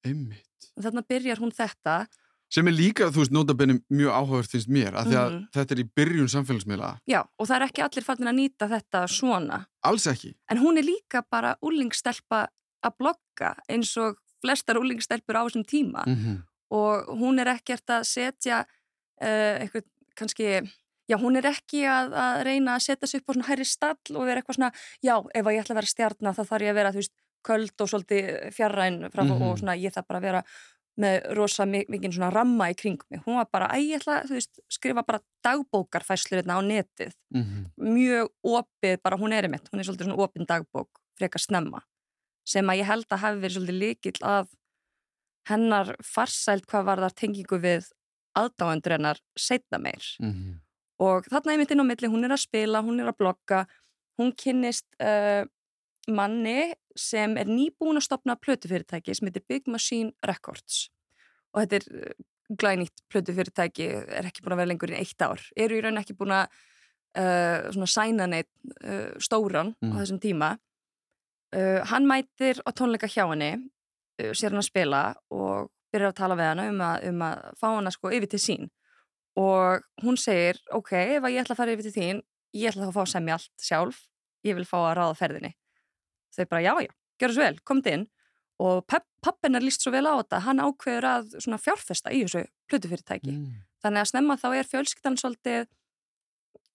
[0.06, 0.70] einmitt.
[0.76, 2.06] Og þarna byrjar hún þetta.
[2.50, 5.44] Sem er líka, þú veist, notabenni mjög áhugavert finnst mér, af því að Mhm.
[5.54, 9.02] þetta er í byrjun samfélagsmiðla, já, og það er ekki allir fallin að nýta þetta
[9.08, 9.66] svona.
[9.84, 10.34] Alls ekki.
[10.50, 12.48] En hún er líka bara úlingstelpa
[12.82, 16.04] að blogga eins og flestar úlingstelpur á þessum tíma.
[16.06, 19.82] Mm og hún er ekkert að setja uh, eitthvað
[20.14, 20.44] kannski
[21.10, 24.14] já, hún er ekki að, að reyna að setja sig upp á svona hærri stall
[24.14, 26.70] og vera eitthvað svona já, ef að ég ætla að vera stjarnar þá þarf ég
[26.70, 27.12] að vera, þú veist,
[27.46, 29.42] köld og svolítið fjarræn frá Mhm.
[29.42, 30.42] og svona ég þarf bara að vera
[31.00, 33.20] með rosa mi- mikinn svona ramma í kring mig.
[33.24, 37.12] Hún var bara, æ, ég ætla, þú veist, skrifa bara dagbókarfæslur hérna á netið.
[37.34, 37.70] -hmm.
[37.78, 41.80] Mjög opið, bara hún er einmitt, hún er svolítið svona opin dagbók, frekar snemma,
[42.44, 44.48] sem að ég held að hafi verið svolítið líkill að
[45.48, 47.86] hennar farsælt hvað var þar tengingu við
[48.36, 50.04] aðdáendur hennar setna meir.
[50.20, 50.60] Mhm.
[51.00, 53.66] Og þarna einmitt inn á milli, hún er að spila, hún er að blogga,
[54.18, 55.46] hún kynnist uh,
[56.08, 60.88] manni sem er nýbúin að stopna plötufyrirtæki sem heitir Big Machine Records.
[61.54, 62.24] Og þetta er uh,
[62.60, 65.42] glænýtt plötufyrirtæki, er ekki búin að vera lengur í eitt ár.
[65.56, 66.48] Eru í raun ekki búin að
[67.18, 68.50] uh, svona sæna neitt
[68.84, 69.92] uh, stóran Mm.
[69.92, 70.50] á þessum tíma.
[71.54, 73.56] Uh, hann mætir á tónleika hjá henni,
[74.36, 77.66] sér hann að spila og byrjar að tala við hana um að, um að fá
[77.74, 78.68] hana sko yfir til sín
[79.40, 82.20] og hún segir, ok, ef að ég ætla að fara yfir til þín,
[82.58, 84.00] ég ætla að fá að semja allt sjálf,
[84.44, 85.50] ég vil fá að ráða ferðinni.
[86.36, 88.06] Þau bara, já, já, gjör svo vel, komd inn
[88.60, 88.84] og
[89.24, 93.32] pappin er líst svo vel á þetta, hann ákveður að fjárfesta í þessu plötufyrirtæki.
[93.32, 93.60] Mm.
[93.80, 95.70] Þannig að snemma þá er fjölskyldan svolítið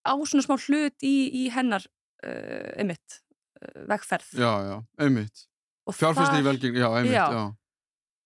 [0.01, 1.85] á svona smá hlut í, í hennar
[2.25, 3.19] uh, einmitt,
[3.61, 4.33] uh, vegferð.
[4.33, 5.45] Já, já, einmitt
[5.85, 7.25] Og Fjárfæsti í velgeng, já, einmitt, Já.
[7.29, 7.43] já,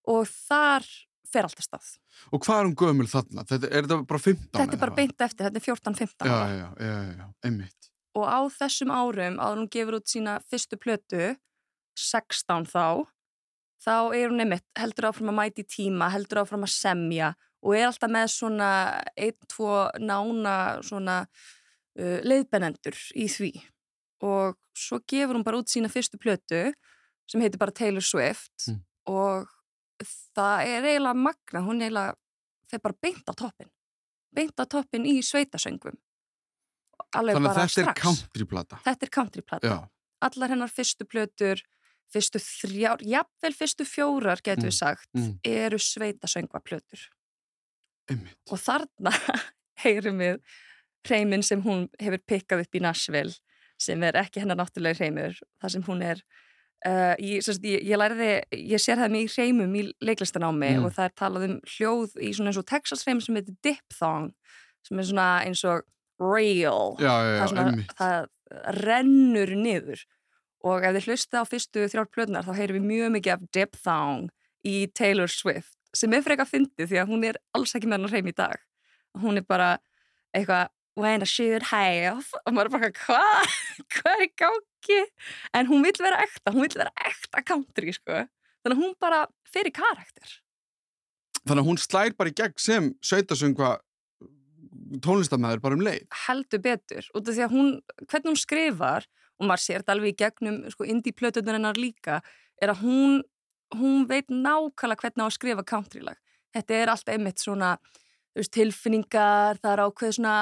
[0.08, 0.86] og þar
[1.30, 1.90] fer alltaf stað.
[2.34, 3.44] Og hvað er hún gömul þarna?
[3.50, 4.48] Þetta, er þetta bara 15?
[4.56, 6.48] Þetta er bara beint eftir, þetta er 14-15 Já, ára.
[6.56, 7.89] já, já, já, já, einmitt.
[8.18, 11.36] Og á þessum árum, en hún gefur út sína fyrstu plötu,
[12.00, 13.06] 16 þá,
[13.84, 17.90] þá er hún einmitt, heldur áfram að mæti tíma, heldur áfram að semja og er
[17.90, 18.70] alltaf með svona
[19.20, 20.54] ein, tvo nána
[20.88, 23.52] svona uh, leiðbennendur í því.
[24.24, 26.70] Og svo gefur hún bara út sína fyrstu plötu
[27.30, 28.80] sem heitir bara Taylor Swift Mm.
[29.12, 29.48] og
[30.36, 32.16] það er eiginlega magna, hún eiginlega,
[32.72, 33.70] þeir bara beint á toppin.
[34.32, 35.98] Beint á toppin í sveitasöngum.
[37.18, 38.02] Alveg Þannig að bara þetta er strax.
[38.04, 38.80] countryplata.
[38.86, 39.68] Þetta er countryplata.
[39.68, 39.78] Já,
[40.22, 41.62] Allar hennar fyrstu plötur,
[42.14, 45.40] fyrstu þrjár, jafnvel fyrstu fjórar, getur við Mm, sagt, mm.
[45.46, 47.08] eru sveitasöngvaplötur.
[48.10, 48.38] einmitt.
[48.52, 49.12] Og þarna
[49.84, 50.40] heyrum við
[51.08, 53.34] hreiminn sem hún hefur pikkað upp í Nashville,
[53.80, 56.20] sem er ekki hennar náttúrulega hreimur, þar sem hún er,
[56.86, 58.32] uh, ég, sagt, ég, ég læriði,
[58.74, 60.86] ég sér það mig í hreimum í leiklistanámi Mm.
[60.86, 64.34] og það er talað um hljóð í svona eins og Texas hreim sem heitir diphthong,
[64.84, 65.86] sem er svona eins og
[66.20, 66.96] rail.
[67.00, 70.06] Já, já, já, það, svona, það rennur niður.
[70.68, 74.26] Og ef þið hlusta á fyrstu þrjár plötnar þá heyrum við mjög mikið af diphthong
[74.68, 78.12] í Taylor Swift sem er frekar fyndið því að hún er alls ekki með hann
[78.12, 78.60] hreim í dag.
[79.18, 79.70] Hún er bara
[80.36, 83.56] eitthvað when I should have og maður er bara hvað,
[83.96, 85.00] hvað er gangi?
[85.56, 88.26] En hún vill vera ekta, hún vill vera ekta country sko,
[88.62, 90.40] þannig að hún bara fer í karakter.
[91.46, 93.78] Þannig að hún slær bara í gegn sem sveitasöngva
[95.06, 96.06] tónlistamæður bara um leið.
[96.26, 97.72] heldur betur út af því að hún,
[98.06, 99.08] hvernig hún skrifar
[99.40, 102.20] og maður sér þetta alveg í gegnum sko, indie plötunar hennar líka
[102.62, 103.22] er að hún,
[103.78, 106.20] hún veit nákvæmlega hvernig að skrifa countrylag
[106.56, 107.76] þetta er alltaf einmitt svona
[108.38, 110.36] veist, tilfinningar, það er ákveð svona,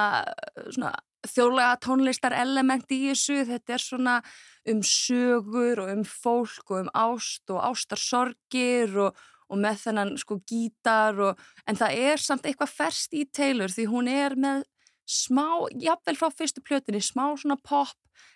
[0.68, 0.92] svona
[1.28, 4.14] þjóðlega tónlistar element í þessu, þetta er svona
[4.70, 10.40] um sögur og um fólk og um ást og ástarsorgir og, og með þennan sko
[10.48, 14.64] gítar og, en það er samt eitthvað ferst í Taylor því hún er með
[15.08, 15.46] smá,
[15.80, 17.94] jafnvel frá fyrstu plötinni, smá svona pop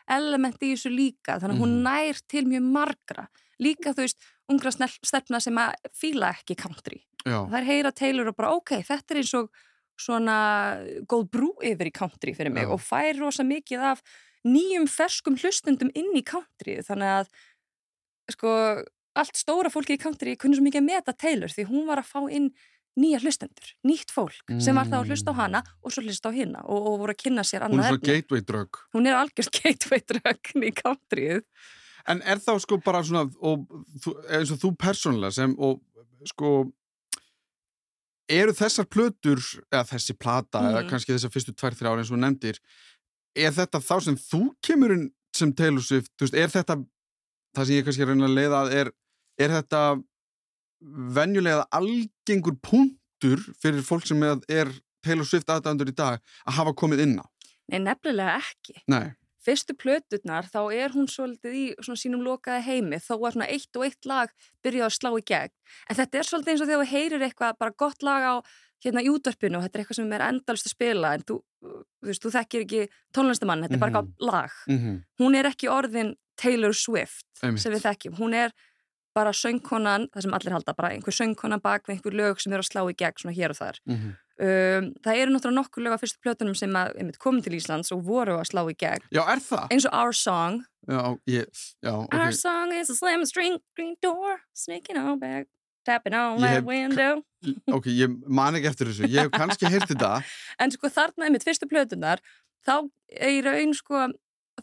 [0.09, 1.83] element í þessu líka, þannig að hún Mhm.
[1.85, 3.27] nær til mjög margra,
[3.61, 8.37] líka þú veist ungra stelpna sem að fíla ekki country, Já, þær heyra Taylor og
[8.37, 9.51] bara ok, þetta er eins og
[10.01, 12.73] svona góð brú yfir í country fyrir mig Já.
[12.73, 14.03] og fær rosa mikið af
[14.47, 17.29] nýjum ferskum hlustundum inn í country þannig að
[18.33, 18.83] sko
[19.15, 22.11] allt stóra fólki í country kunni svo mikið að meta Taylor því hún var að
[22.13, 22.53] fá inn
[22.97, 26.33] nýja hlustendur, nýtt fólk sem var þá að hlusta á hana og svo hlusta á
[26.37, 28.81] hinna og, og voru að kynna sér hún er annað svona gateway drug.
[28.93, 31.41] hún er algjörst gateway drug í countryið
[32.11, 33.63] En er þá sko bara svona, og,
[34.29, 35.79] eins og þú persónulega sem, og
[36.27, 36.67] sko,
[38.33, 39.39] eru þessar plötur,
[39.71, 40.89] eða þessi plata, eða Mhm.
[40.91, 42.59] kannski þessar fyrstu tvær, þrjár eins og nefndir,
[43.37, 46.77] er þetta þá sem þú kemur sem Taylor Swift, þú veist, er þetta,
[47.57, 48.91] það sem ég kannski er reyna að leiða að er,
[49.45, 49.83] er þetta
[50.83, 54.71] venjulega algengur punktur fyrir fólk sem er,
[55.03, 57.27] Taylor Swift aðdæðandur í dag að hafa komið inn á?
[57.73, 59.13] Nei, nefnilega ekki Nei.
[59.43, 63.79] fyrstu plöturnar þá er hún svolítið í svona sínum lokaði heimi þó að svona eitt
[63.79, 65.55] og eitt lag byrja að slá í gegn
[65.91, 68.35] en þetta er svolítið eins og þegar þú heyrir eitthvað bara gott lag á
[68.83, 72.11] hérna í útvarpinu og þetta er eitthvað sem er endalist að spila en þú, þú
[72.11, 72.83] veist, þú þekkir ekki
[73.15, 74.15] tónlistamann, þetta er bara Mhm.
[74.21, 77.61] lag Mm hún er ekki orðin Taylor Swift Einmitt.
[77.63, 78.51] sem við þekkjum, hún er
[79.15, 82.65] bara söngkonan, það sem allir halda bara einhver söngkonan bak við einhver lög sem eru
[82.65, 84.13] að slá í gegn svona hér og þar -hmm.
[84.49, 87.93] um, það eru náttúrulega nokkur lög af fyrstu plötunum sem að, einmitt, komum til Íslands
[87.93, 89.67] og voru að slá í gegn Já, er það?
[89.71, 91.47] eins og Our Song Já, ég,
[91.83, 92.15] já, ok.
[92.15, 95.47] Our song is a slim string green door sneaking on back
[95.85, 97.23] tapping on that window
[97.73, 99.09] Ok, ég man ekki eftir þessu.
[99.11, 100.23] Ég hef kannski heyrt þetta.
[100.63, 102.23] en sko þarna einmitt fyrstu plötunar
[102.67, 102.87] þá
[103.19, 104.07] er í raun sko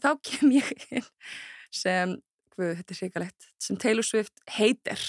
[0.00, 1.04] þá kem ég
[1.74, 2.16] sem,
[2.54, 5.00] hvað, þetta er svikalegt sem Taylor Swift heitir.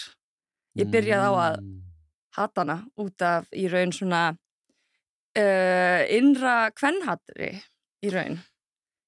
[0.80, 1.82] Ég byrjaði á að Mm.
[2.38, 4.22] hata hana út af í raun svona
[5.38, 7.52] uh, innra kvennhatri
[8.04, 8.40] í raun.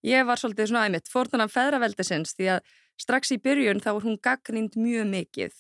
[0.04, 4.19] Ég var svolítið svona einmitt fórtunan feðraveldisins því að strax í byrjun þá var hún
[4.22, 5.56] gaggrind mjög mikið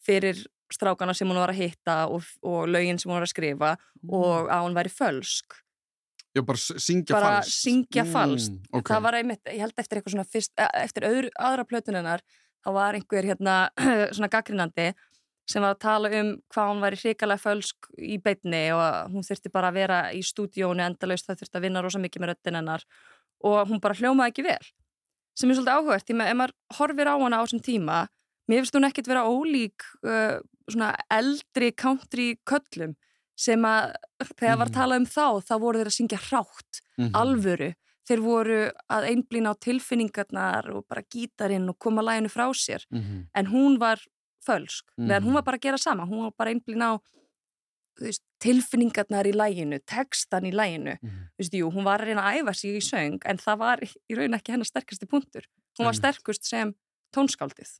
[0.00, 0.40] fyrir
[0.72, 3.74] strákana sem hún var að hitta og, og lögin sem hún var að skrifa
[4.08, 5.58] og að hún væri fölsk
[6.36, 7.56] Já, bara syngja bara falskt.
[7.64, 8.86] syngja falskt Mm, ok.
[8.92, 12.20] það var einmitt, ég held eftir eitthvað svona fyrst, eh, eftir öðru, aðra plötunennar
[12.64, 13.54] þá var einhver hérna
[14.14, 14.92] svona gaggrinandi
[15.50, 19.50] sem var að tala um hvað hún væri hrikalega fölsk í beitni og hún þurfti
[19.50, 22.84] bara að vera í stúdíónu endalaust, það þurfti að vinna rosa mikið með röddinn hennar
[23.42, 24.70] og hún bara hljómaði ekki vel
[25.34, 27.98] sem er svolítið áhugavert, því að ef maður horfir á hana á þessum tíma,
[28.50, 30.38] mér finnst hún ekkit vera ólík uh,
[30.70, 32.94] svona eldri country köllum
[33.40, 33.94] sem að
[34.36, 34.74] þegar var Mhm.
[34.76, 37.12] talað um þá, þá voru þeir að syngja hrátt Mhm.
[37.16, 37.70] alvöru.
[38.08, 42.84] Þeir voru að einblýna á tilfinningarnar og bara gítarinn og koma læginu frá sér.
[42.92, 43.28] Mhm.
[43.34, 44.00] En hún var
[44.46, 45.34] fölsk, meðan hún Mhm.
[45.34, 46.98] var bara að gera sama, hún var bara einblín á
[48.00, 51.28] veist, tilfinningarnar í læginu, textan í læginu Mhm.
[51.36, 53.76] þú veist, jú, hún var að reyna að æfa sig í söng en það var
[53.80, 55.42] í raun ekki hennar sterkasti punktur
[55.78, 56.74] hún var sterkust sem
[57.14, 57.78] tónskáldið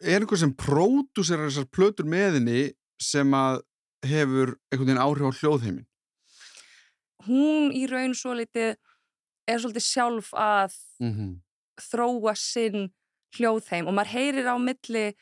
[0.00, 3.62] Er einhver sem pródúserar þessar plötur með henni sem að
[4.06, 5.86] hefur einhvern veginn áhrif á hljóðheimin?
[7.28, 8.76] hún í raun svo litið
[9.48, 11.32] er svolítið sjálf að Mm -hmm.
[11.80, 12.90] þróa sinn
[13.36, 15.14] hljóðheim og maður heyrir á milli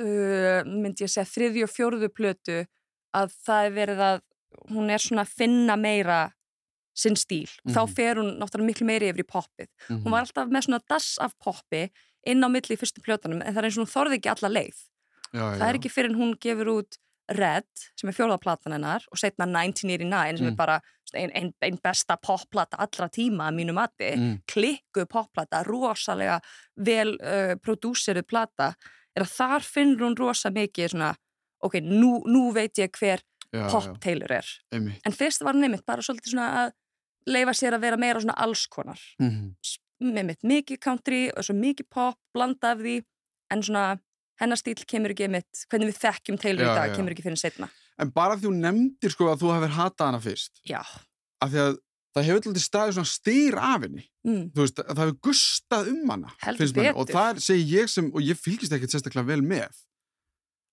[0.00, 2.58] uh, myndi ég segja þriðju og fjórðu plötu
[3.16, 4.20] að það er verið að
[4.70, 6.20] hún er svona að finna meira
[6.96, 7.94] sinn stíl og þá Mhm.
[7.94, 11.34] fer hún náttúrulega miklu meiri yfir í poppið hún var alltaf með svona dass af
[11.38, 11.90] poppi
[12.26, 14.48] inn á milli í fyrstu plötunum en það er eins og hún þorði ekki alla
[14.60, 14.78] leið
[15.32, 16.98] já, það er ekki fyrir hún gefur út
[17.30, 20.50] Red, sem er fjóðaplatan hennar og setna 1989 sem Mm.
[20.52, 20.80] er bara
[21.14, 24.36] einn ein, ein besta popplata allra tíma að mínu mati mm.
[24.46, 26.40] klikku popplata, rosalega
[26.76, 28.74] vel uh, prodúseruð plata
[29.14, 31.14] er að þar finnur hún rosa mikið svona,
[31.62, 35.00] ok, nú, nú veit ég hver já, pop Taylor er einmitt.
[35.06, 36.72] en fyrst var hann einmitt bara svolítið svona að
[37.26, 39.54] leifa sér að vera meira svona allskonar Mm
[40.00, 43.00] einmitt mikið country og svo mikið pop blanda af því
[43.52, 43.84] en svona
[44.40, 46.96] hennar stíl kemur ekki einmitt hvernig við þekkjum Taylor Já, í dag já.
[46.98, 47.68] kemur ekki fyrir setna
[48.00, 50.60] En bara því þú nefndir sko að þú hefur hatað hana fyrst.
[50.68, 50.80] Já,
[51.44, 51.78] af því að
[52.16, 54.04] það hefur alltaf staðið svona styr af henni.
[54.26, 56.90] Mm, þú veist, að það hefur gustað um hana Heldur manni.
[56.90, 57.16] og betur.
[57.18, 59.82] það er, segi ég sem, og ég fylgist ekkert sérstaklega vel með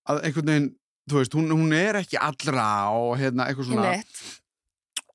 [0.08, 0.70] að einhvern veginn
[1.08, 3.94] þú veist, hún, hún er ekki allra og hérna, eitthvað svona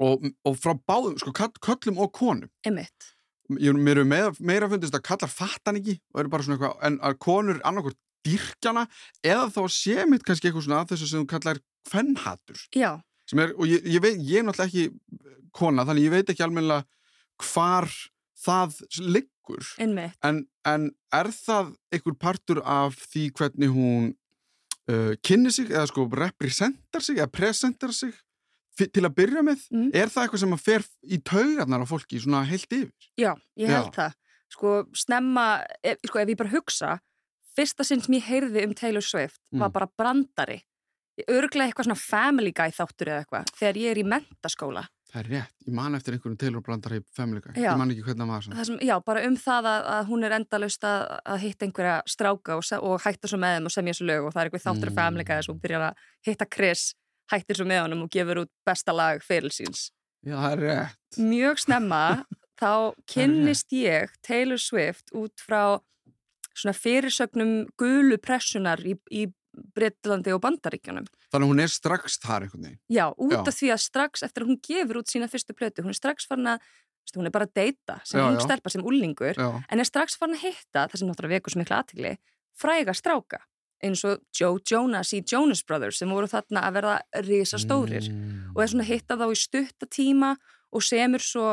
[0.03, 2.51] og, og frá báðum, sko, köllum og konum.
[2.67, 3.13] Einmitt.
[3.61, 6.97] Ég, mér er meira, fundist að kallar fattan ekki og eru bara svona eitthvað, en
[7.05, 8.87] að konur annarkvort dýrkjana
[9.25, 12.91] eða þá sé mitt kannski eitthvað svona að þessu sem þú kallar kvennhatur já,
[13.35, 14.87] er, og ég, ég veit, ég er náttúrulega ekki
[15.53, 16.87] kona, þannig ég veit ekki almennilega
[17.43, 17.89] hvar
[18.43, 24.11] það liggur, einmitt en, en er það einhver partur af því hvernig hún
[24.91, 28.15] uh, kynni sig, eða sko representar sig, eða presentar sig
[28.79, 29.91] til að byrja með, Mm.
[29.93, 33.11] er það eitthvað sem að fer í taugarnar á fólki svona heilt yfir?
[33.21, 33.97] Já, ég held Já.
[33.99, 34.15] það.
[34.53, 35.45] Sko, snemma,
[35.85, 36.95] ef, sko, ef ég bara hugsa,
[37.57, 39.73] fyrsta sinn sem ég heyrði um Taylor Swift var Mm.
[39.73, 40.61] bara brandari.
[41.29, 44.87] Örglega eitthvað svona family guy þáttur eða eitthvað, þegar ég er í mentaskóla.
[45.13, 47.75] Það er rétt, ég man eftir einhverjum Taylor brandar í Family Guy, Já.
[47.75, 48.57] ég man ekki hvernig svona.
[48.57, 51.03] Það sem, já, bara um það að, að hún er endalaust að,
[51.35, 54.33] að hitta einhverja stráka og, og hætta svo með þeim og semja svo lög og
[54.33, 54.95] það er eitthvað þáttur Mm.
[54.95, 55.01] mm.
[55.03, 55.95] family guy þess að hún byrjar að
[56.31, 56.95] hitta Chris,
[57.31, 59.91] hættir svo með honum og gefur út besta lag fyrir síns.
[60.25, 61.21] Já, það er rétt.
[61.29, 62.25] mjög snemma
[62.63, 62.73] þá
[63.13, 65.77] kynnist ég Taylor Swift út frá
[66.55, 69.27] svona fyrirsögnum gulu pressunar í, í
[69.77, 71.07] Breitlandi og Bandaríkjunum.
[71.33, 72.79] Þannig að hún er strax þar einhvern veginn.
[72.93, 73.41] Já, út Já.
[73.43, 76.27] af því að strax eftir að hún gefur út sína fyrstu plötu, hún er strax
[76.29, 76.65] farin að,
[77.17, 78.45] hún er bara að deyta sem Já, ung já.
[78.47, 81.61] stelpa, sem úlingur, Já, en er strax farin að hitta, það sem náttúrulega vekur svo
[81.63, 82.15] mikla aðtigli,
[82.57, 83.43] fræga stráka
[83.83, 88.53] eins og Joe Jonas í Jonas Brothers sem voru þarna að verða risastórir Mm.
[88.55, 90.37] og er svona að hitta þá í stutta tíma
[90.73, 91.47] og semur svo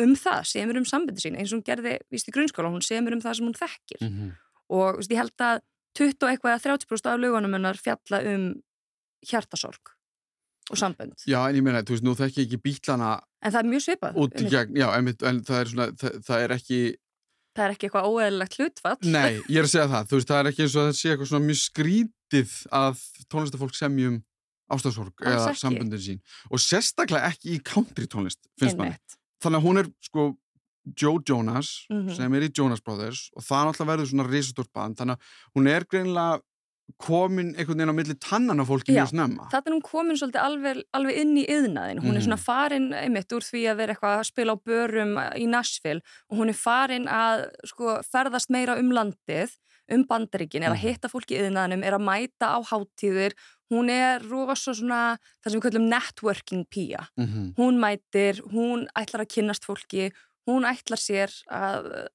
[0.00, 3.12] um það, semur um sambandi sín eins og hún gerði víst í grunnskóla, hún semur
[3.16, 4.30] um það sem hún þekkir Mhm.
[4.70, 5.60] og víst, ég held að
[5.94, 8.46] 20 og eitthvað að 30% af lögunum hennar fjalla um
[9.28, 9.92] hjartasorg
[10.72, 13.60] og sambönd Já, en ég meina, þú veist, nú þekki ég ekki bílana en það
[13.60, 14.50] er mjög svipað einmitt.
[14.54, 16.78] gegn, já, einmitt, en það er svona, það, það er ekki,
[17.54, 20.40] það er ekki eitthvað óeðlilegt hlutfall nei, ég er að segja það, þú veist, það
[20.40, 24.16] er ekki eins og það sé eitthvað svona mjög skrítið að tónlistafólk semjum
[24.70, 25.60] ástafsorg eða ekki.
[25.60, 28.78] sambundin sín og sérstaklega ekki í country tónlist, finnst.
[28.80, 29.18] Einmitt.
[29.42, 30.36] Þannig að hún er, sko,
[31.00, 32.14] Joe Jonas Mhm.
[32.16, 35.20] sem er í Jonas Brothers og það náttúrulega verður svona risastórt band, þannig að
[35.56, 36.40] hún er greinilega
[37.00, 39.48] komin einhvern veginn á milli tannan á fólki mjög snemma.
[39.50, 42.00] Þetta er hún komin svolítið alveg, alveg inn í yðnaðin.
[42.04, 42.26] Hún er Mhm.
[42.26, 46.38] svona farin einmitt úr því að vera eitthvað að spila á börum í Nashville og
[46.38, 49.56] hún er farin að sko, ferðast meira um landið,
[49.92, 50.86] um bandaríkin, er að Mhm.
[50.88, 53.32] hitta fólk í yðnaðinum, er að mæta á hátíðir.
[53.70, 57.06] Hún er rosa svona það sem við kallum networking pía.
[57.18, 60.12] Mm Hún mætir, hún ætlar að kynnast fólki,
[60.46, 62.08] hún ætlar sér að,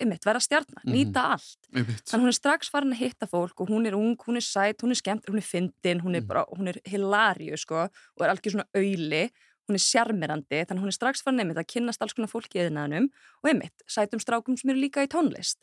[0.00, 0.92] einmitt, vera stjarnar, Mhm.
[0.92, 1.58] nýta allt.
[1.74, 2.04] Einmitt.
[2.08, 4.78] Þannig hún er strax farin að hitta fólk og hún er ung, hún er sæt,
[4.82, 6.26] hún er skemmt, hún er fyndin, hún er Mm.
[6.26, 9.30] bara, hún er hilarju sko og er algjör svona auðli,
[9.68, 12.68] hún er sjarmirandi, þannig hún er strax farin einmitt að kynnast alls konar fólki í
[12.70, 13.08] yðnaðinum
[13.44, 15.56] og einmitt sætum strákum sem eru líka í tónlist.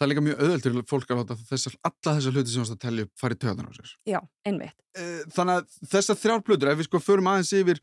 [0.00, 2.62] Það er líka mjög auðvöld til fólk að láta þessar, alla þessar hluti sem þú
[2.64, 3.90] varst að telja upp fara í töðan á sér.
[4.08, 4.76] Já, einmitt.
[4.96, 7.80] Eh, Þannig að þessar þrjár plötur, ef við sko förum aðeins yfir,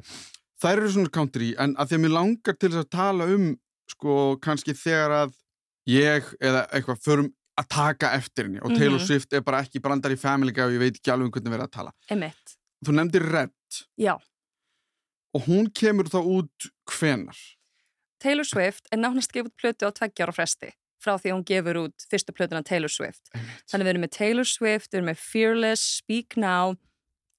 [0.63, 3.45] þær eru svona country, en að því að mér langar til þess að tala um,
[3.93, 5.35] sko, kannski þegar að
[5.93, 9.05] ég eða eitthvað förum að taka eftir henni og Taylor Mhm.
[9.05, 11.53] Swift er bara ekki brandar í Family Guy og ég veit ekki alveg um hvernig
[11.53, 11.93] við erum að tala.
[12.09, 12.57] Einmitt.
[12.85, 13.53] Þú nefndir Red
[13.97, 14.17] Já,
[15.37, 17.37] og hún kemur þá út hvenar?
[18.19, 20.71] Taylor Swift er nánast gefið plötu á tveggjára fresti
[21.07, 23.31] frá því að hún gefur út fyrstu plötuna Taylor Swift.
[23.69, 26.75] Þannig við erum með Taylor Swift, við erum með Fearless, Speak Now,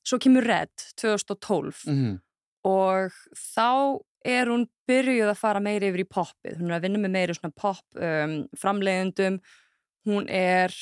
[0.08, 2.20] svo kemur Red 2012 mm -hmm.
[2.64, 6.58] og þá er hún byrjuð að fara meiri yfir í poppið.
[6.58, 9.40] Hún er að vinna með meiri svona pop um, framleiðendum,
[10.08, 10.74] hún er,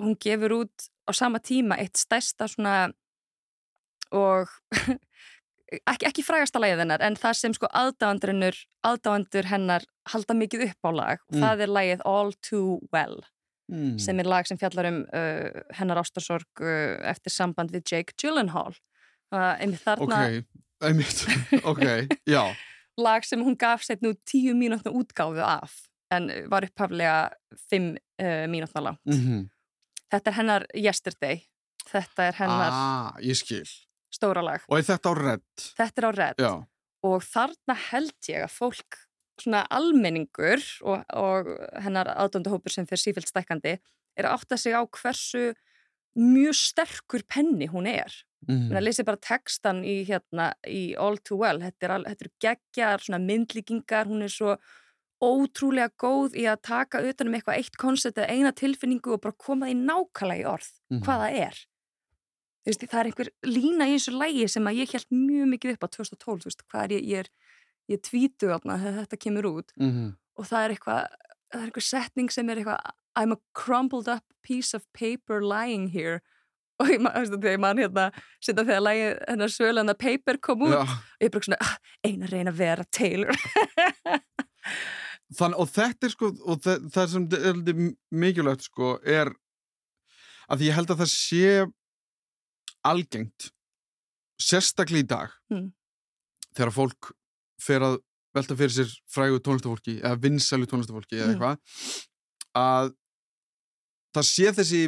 [0.00, 2.92] hún gefur út á sama tíma eitt stærsta svona
[4.10, 4.50] og
[5.78, 10.90] ekki, ekki frægasta lagið hennar en það sem sko aðdáandur hennar halda mikið upp á
[10.90, 11.44] lag og mm.
[11.44, 13.20] það er lagið All Too Well
[13.70, 13.98] mm.
[14.02, 18.72] sem er lag sem fjallar um uh, hennar ástarsorg uh, eftir samband við Jake Gyllenhaal
[18.74, 21.22] uh, einmitt þarna Ok, einmitt,
[21.72, 21.86] ok,
[22.28, 22.42] já
[23.00, 27.30] Lag sem hún gaf sér nú tíu mínútna útgáðu af en var upphaflega
[27.70, 29.48] fimm uh, mínútna langt mm -hmm.
[30.10, 31.46] Þetta er hennar Yesterday
[31.86, 33.68] Þetta er hennar Ah, ég skil
[34.14, 34.64] stóra lag.
[34.68, 35.46] Og er þetta á redd?
[35.78, 36.42] Þetta er á redd.
[36.42, 36.52] Já.
[37.10, 39.00] Og þarna held ég að fólk,
[39.40, 41.48] svona almenningur og, og
[41.80, 43.78] hennar aðdóndahópur sem fyrir sífilt stækandi,
[44.18, 45.54] er að átta sig á hversu
[46.18, 48.12] mjög sterkur penni hún er.
[48.48, 48.68] Mm.
[48.72, 51.62] Það lýsir bara textan í, hérna, í All Too Well.
[51.62, 54.56] Þetta er, þetta er geggjar, svona myndlíkingar, hún er svo
[55.20, 59.68] ótrúlega góð í að taka utanum eitthvað eitt koncept eða eina tilfinningu og bara koma
[59.68, 61.02] því nákvæmlega í orð mm.
[61.04, 61.58] hvaða er
[62.66, 65.86] veist, það er einhver lína í þessu lægi sem að ég held mjög mikið upp
[65.86, 67.30] á 2012 veist, hvað er ég, ég er,
[67.90, 70.10] ég tvítu afna þegar þetta kemur út mm -hmm.
[70.38, 71.06] og það er eitthvað
[71.50, 75.90] það er eitthvað setning sem er eitthvað I'm a crumpled up piece of paper lying
[75.90, 76.20] here
[76.80, 80.80] og ég man hérna setja þegar lægi hennar svölan að paper kom út Já.
[80.84, 83.36] og ég bara svona ah, eina reyna að vera Taylor
[85.30, 89.30] Þann, og þetta er sko og það, það sem er mikilvægt sko er
[90.50, 91.52] að ég held að það sé
[92.86, 93.50] algengt
[94.40, 95.66] sérstaklega í dag mm.
[96.56, 97.10] þegar fólk
[97.60, 97.98] fer að
[98.34, 101.34] velta fyrir sér frægu tónlistafólki eða vinsælu tónlistafólki eða Hmm.
[101.34, 101.56] eitthvað
[102.56, 102.92] að
[104.14, 104.82] það sé þessi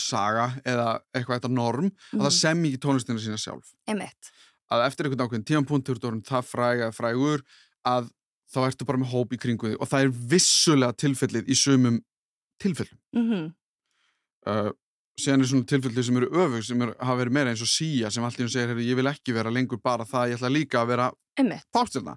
[0.00, 2.38] saga eða eitthvað þetta norm að það Mhm.
[2.40, 4.32] sem ekki tónlistina sína sjálf Emmett
[4.72, 7.42] að eftir einhvern ákveðin tímanpunkt það fræg eða frægur
[7.84, 8.10] að
[8.52, 12.00] þá ertu bara með hóp í kringu þig og það er vissulega tilfellið í sumum
[12.58, 13.54] tilfellum mm -hmm.
[14.46, 14.72] uh,
[15.20, 18.10] síðan er svona tilfelli sem eru öfug sem er, hafa verið meira eins og síja
[18.10, 20.82] sem allt í hún segir ég vil ekki vera lengur bara það, ég ætla líka
[20.82, 21.08] að vera
[21.74, 22.16] pástjörna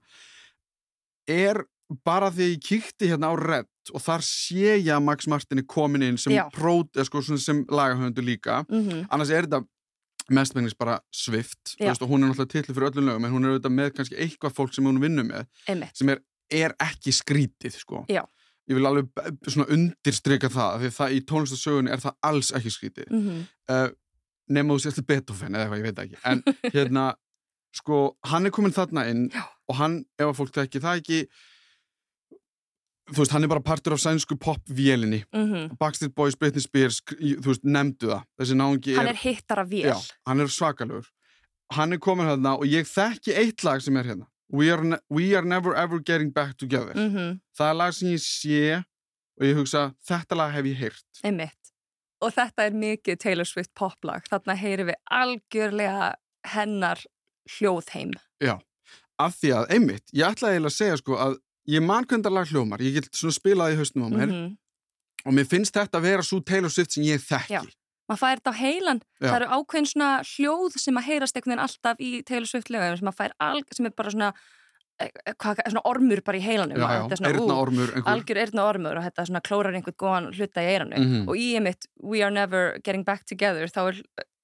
[1.28, 1.64] er
[2.06, 5.62] bara því að ég kíkti hérna á Red og þar sé ég að Max Martin
[5.62, 9.08] er komin inn sem, prót, sko, sem lagahöndu líka mm -hmm.
[9.10, 9.66] annars er þetta
[10.30, 11.90] mestmengnis bara Swift Já.
[11.90, 14.16] veist, og hún er náttúrulega titlu fyrir öllum lögum en hún er auðvitað með kannski
[14.16, 18.06] eitthvað fólk sem hún vinnur með Emmett sem er, er ekki skrítið sko.
[18.10, 18.24] Já.
[18.70, 19.10] Ég vil alveg
[19.48, 23.10] svona undirstryka það því að það í tónlistasögunni er það alls ekki skrítið.
[23.12, 23.42] Mm -hmm.
[23.72, 23.90] uh,
[24.56, 26.22] nema þú sérstu Beethoven eða eitthvað, ég veit ekki.
[26.26, 26.44] En
[26.76, 27.08] hérna,
[27.76, 29.44] sko, hann er komin þarna inn Já.
[29.70, 31.20] og hann, ef að fólk þekki það ekki
[33.14, 35.24] þú veist, hann er bara partur af sænsku popvélinni.
[35.78, 39.92] Backstreet Boys, Britney Spears þú veist, nefndu það, þessi náungi Hann er hittara vél.
[39.94, 41.06] Já, hann er svakalur
[41.74, 45.36] hann er komin hérna og ég þekki eitt lag sem er hérna We are, we
[45.36, 47.40] are never ever getting back together mm -hmm.
[47.58, 48.84] það er lag sem ég sé
[49.40, 51.74] og ég hugsa, þetta lag hef ég heyrt Einmitt.
[52.22, 54.24] Og þetta er mikið Taylor Swift poplag.
[54.30, 56.14] Þarna heyrim við algjörlega
[56.46, 57.00] hennar
[57.58, 58.14] hljóðheim.
[59.20, 61.38] af því að, einmitt, ég ætlaði að segja sko að
[61.72, 64.58] ég man hvernig það lag hljómar ég get svona spilað í haustum á mér Mhm.
[65.26, 67.62] og mér finnst þetta að vera svo Taylor Swift sem ég þekki Já.
[68.06, 69.00] Maður fær þetta á heilan.
[69.20, 69.28] Já.
[69.30, 72.12] Það eru ákveðin svona hljóð sem að heyrast einhvern veginn alltaf í
[72.76, 74.30] lögum sem, að fær alg, sem er bara svona,
[75.00, 76.78] eh, hvað, svona ormur bara í heilanum.
[76.78, 79.98] já, Að þetta er svona, eirna ú, algjör eirna ormur og þetta svona klórar einhvern
[79.98, 80.96] góðan hluta í eiranu.
[81.02, 81.28] Mhm.
[81.28, 84.02] Og í einmitt We are never getting back together þá er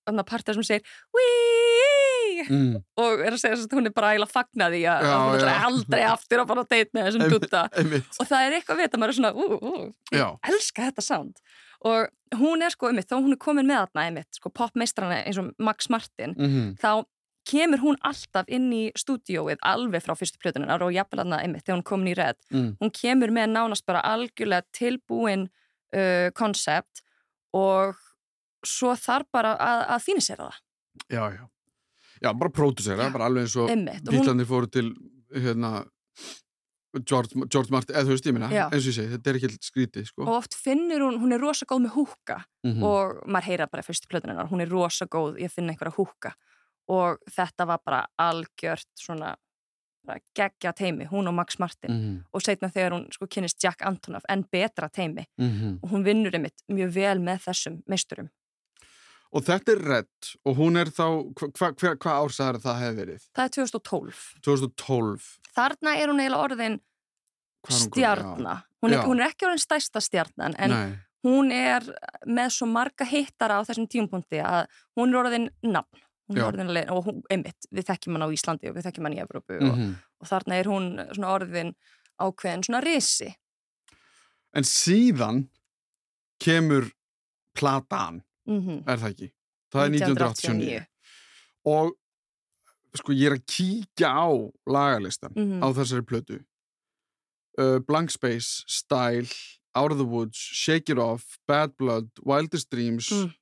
[0.07, 2.45] annar partar sem segir Wee!
[2.47, 5.65] mm, og er að segja að hún er bara eiginlega fagnað í að hún er
[5.67, 9.01] aldrei aftur að fara að deit með þessum dutta og það er eitthvað við þetta
[9.01, 9.73] maður er svona ú, ú,
[10.15, 11.43] ég elska þetta sound
[11.91, 15.39] og hún er sko einmitt, þó hún er komin með þarna einmitt, sko popmeistrana eins
[15.41, 17.03] og Max Martin mm þá
[17.47, 21.79] kemur hún alltaf inn í stúdíóið alveg frá fyrstu plötunar og jafnvel þarna einmitt þegar
[21.79, 22.37] hún komin í red.
[22.53, 25.47] Mm, hún kemur með nánast bara algjörlega tilbúin
[26.37, 27.01] konsept
[27.57, 27.97] og
[28.65, 30.59] svo þarf bara að, að þýna sér það.
[31.09, 31.43] Já, já.
[32.21, 33.71] Já, bara pródusera, bara alveg eins og
[34.05, 34.91] bílandi fóru til
[35.33, 35.81] hérna
[36.99, 39.49] George, George Martin, eða þú veist ég minna eins og ég segi, þetta er ekki
[39.63, 40.25] skrítið sko.
[40.25, 43.85] og oft finnur hún, hún er rosa góð með húka mm og maður heyra bara
[43.85, 46.33] fyrstu plötunar hún er rosa góð í að finna einhverja húka
[46.91, 49.35] og þetta var bara algjört svona
[50.07, 53.85] bara geggja teimi, hún og Max Martin mm og setna þegar hún sko kynist Jack
[53.87, 55.79] Antonoff en betra teimi -hmm.
[55.81, 58.29] og hún vinnur einmitt mjög vel með þessum meisturum.
[59.31, 61.05] Og þetta er redd og hún er þá,
[61.37, 63.27] hvað hva, hva, hva ársæðar það hefði verið?
[63.37, 64.25] Það er 2012.
[64.47, 66.79] 2012 Þarna er hún eiginlega orðin
[67.69, 68.23] er
[68.81, 70.93] hún hún er, ekki orðin stærsta stjarnan en Nei,
[71.25, 71.85] hún er
[72.25, 74.63] með svo marga hittara á þessum tímapunkti að
[74.97, 76.01] hún er orðin nafn.
[76.31, 79.07] Hún er orðin alveg, og hún, einmitt, við þekkjum hann á Íslandi og við þekkjum
[79.07, 79.89] hann í Evrópu og, mhm.
[80.23, 81.73] og þarna er hún svona orðin
[82.21, 83.27] ákveðin svona risi.
[84.55, 85.45] En síðan
[86.41, 86.87] kemur
[87.57, 89.31] platan, mm er það ekki?
[89.71, 90.85] Það er 1989.
[91.65, 91.91] Og
[92.95, 94.27] sko ég er að kíkja á
[94.67, 95.61] lagalistan Mhm.
[95.63, 96.43] á þessari plötu.
[97.59, 99.27] Uh, Blank Space, Style,
[99.75, 103.09] Out of the Woods, Shake It Off, Bad Blood, Wildest Dreams.
[103.11, 103.33] Mm.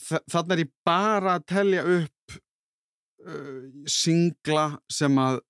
[0.00, 2.40] Þa- Þarna er ég bara að telja upp
[3.26, 5.40] uh, singla sem að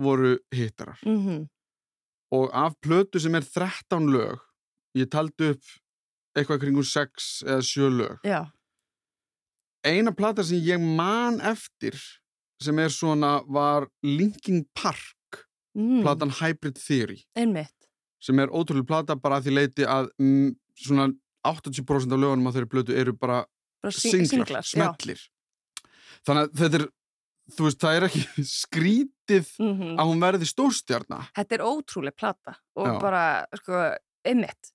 [0.00, 0.98] voru hittarar.
[1.06, 1.48] mm -hmm.
[2.32, 4.38] og af plötu sem er 13 lög
[4.96, 5.62] ég taldi upp
[6.40, 8.18] eitthvað kringu 6 eða 7 lög.
[8.26, 8.40] Já,
[9.86, 11.96] eina plata sem ég man eftir
[12.60, 15.44] sem er svona var Linkin Park
[15.76, 17.22] mm, platan Hybrid Theory.
[17.38, 17.72] Einmitt.
[18.20, 21.08] Sem er ótrúlega plata bara að því leiti að mm, svona
[21.48, 23.44] 80% af lögunum á þeirri plötu eru bara
[23.80, 24.74] bara singlar, singlar, já.
[24.74, 25.22] smellir.
[26.28, 26.84] Þannig að þetta er
[27.56, 29.94] þú veist, það er ekki skrítið Mhm.
[29.96, 31.22] að hún verði stórstjarna.
[31.38, 32.98] Þetta er ótrúleg plata og Já.
[33.00, 33.22] bara,
[33.56, 33.80] sko,
[34.26, 34.72] einmitt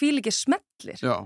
[0.00, 1.18] hvíl ekki smellir Já.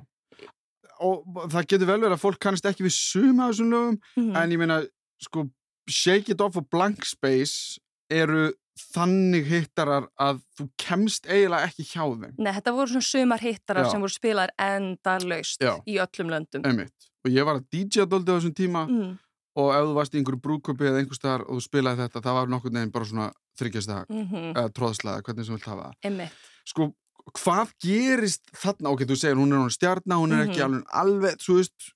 [1.04, 4.36] Og það getur vel verið að fólk kannast ekki við suma þessum lögum, Mhm.
[4.36, 4.76] en ég meina,
[5.20, 5.48] sko,
[5.90, 7.78] Shake It Off og Blank Space
[8.10, 8.52] eru
[8.94, 12.32] þannig hittarar að þú kemst eiginlega ekki hjá þeim.
[12.38, 13.90] Nei, þetta voru svona sumar hittarar Já.
[13.90, 15.76] sem voru spilaðar endalaust Já.
[15.86, 17.10] í öllum löndum Einmitt.
[17.24, 19.18] Og ég var að DJ-a doldið á þessum tíma mm.
[19.56, 22.34] og ef þú varst í einhverju brúköpi eða einhver staðar og þú spilaði þetta, það
[22.38, 26.32] var nokkur neginn bara svona þryggjastag, Mm eða tróðslega, hvernig sem vilt hafa einmitt
[26.66, 26.94] Sko,
[27.32, 28.90] hvað gerist þarna?
[28.92, 30.66] Ok, þú segir hún er hún stjarna, hún er ekki Mhm.
[30.66, 31.94] alveg, alveg, þú veist,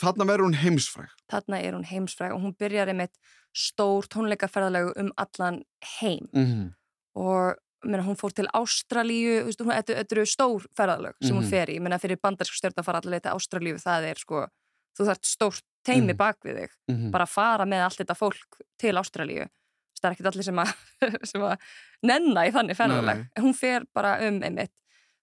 [0.00, 1.08] þarna verður hún heimsfræg.
[1.30, 3.16] þarna er hún heimsfræg og hún byrjar einmitt
[3.54, 5.62] stór tónleikaferðalegu um allan
[6.00, 6.74] heim Mm -hmm.
[7.14, 11.50] og meina, hún fór til Ástralíu þetta eru stór ferðalög sem hún Mhm.
[11.50, 14.46] fer í, meina, fyrir bandarsku stjórn að fara allir til Ástralíu, það er sko
[14.98, 16.16] þú þarft stórt teimi Mhm.
[16.16, 19.48] bak við þig bara að fara með allt þetta fólk til Ástralíu
[20.06, 20.72] það er ekkert allir sem að,
[21.32, 21.68] sem að
[22.06, 24.72] nenna í þannig en hún fer bara um einmitt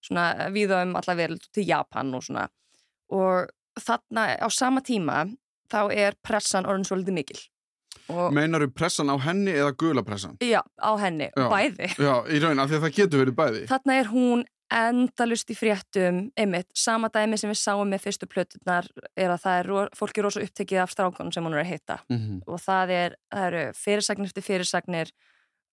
[0.04, 2.50] svona víða um alla verið til Japan og svona
[3.14, 5.24] og þarna á sama tíma
[5.72, 7.42] þá er pressan orðin svolítið mikil
[8.12, 10.36] og Meinaru pressan á henni eða gula pressan?
[10.44, 11.48] já, á henni, Já.
[11.48, 13.62] bæði Já, í raun, af því að það getur verið bæði.
[13.70, 14.44] þarna er hún
[14.74, 19.60] endalust í fréttum einmitt, sama dæmi sem við sáum með fyrstu plöturnar er að það
[19.60, 22.40] er fólk er rosa upptekið af strákunum sem hún er að hitta Mm -hmm.
[22.48, 25.12] og það er, það eru fyrirsagnir eftir fyrirsagnir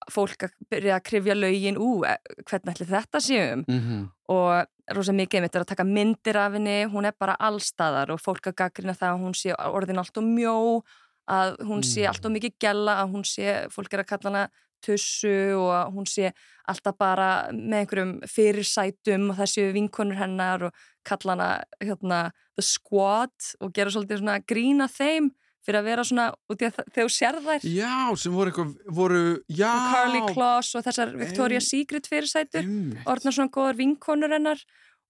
[0.09, 2.17] fólk að byrja að krifja lögin ú, e,
[2.49, 4.09] hvernig ætli þetta séum Mm -hmm.
[4.29, 8.19] og rosa mikið einmitt er að taka myndir af henni, hún er bara allstaðar og
[8.19, 10.81] fólk að gaggrina það að hún sé orðin allt og mjó,
[11.29, 12.07] að hún sé Mm.
[12.09, 14.49] allt og mikið gæla, að hún sé fólk er að kalla hana
[14.85, 16.31] tussu og hún sé
[16.71, 20.73] alltaf bara með einhverjum fyrirsætum og þessu vinkonur hennar og
[21.07, 21.49] kalla hana
[21.81, 22.19] hérna,
[22.57, 26.73] the squad og gera svolítið svona grína þeim fyrir að vera svona, út í að
[26.79, 29.73] þa- þegar þú sér þær Já, sem voru eitthvað, voru, já.
[29.93, 33.03] Carly Kloss og þessar Victoria's Secret fyrirsætur Einmitt.
[33.05, 34.63] orðnar svona góðar vinkonur hennar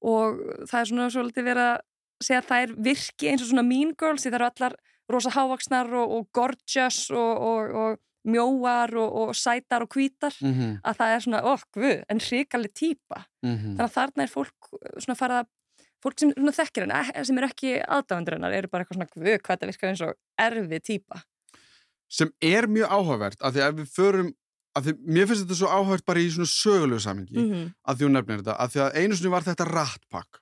[0.04, 1.82] og það er svona svolítið verið að
[2.22, 4.76] segja að það er virki eins og svona mean girls því það eru allar
[5.12, 10.54] rosa hávaksnar og, og gorgeous og, og, og mjóar og, og sætar og hvítar Mm
[10.54, 10.80] -hmm.
[10.84, 14.70] að það er svona, okk, guð, en hrikaleg típa þannig að þarna er fólk
[15.00, 15.48] svona farið að
[16.02, 19.40] fólk sem svona þekkir hennar, sem eru ekki aðdáðandur hennar, eru bara eitthvað svona, guð,
[19.42, 21.24] hvað þetta virkar eins og erfið típa
[22.12, 24.34] Sem er mjög áhugavert, af því að við förum,
[24.76, 27.52] af því, mér finnst þetta svo áhugavert bara í svona sögulegu samingi, mm.
[27.52, 27.70] -hmm.
[27.88, 30.42] að því hún nefnir þetta, af því að einu sinni var þetta Rat Pack.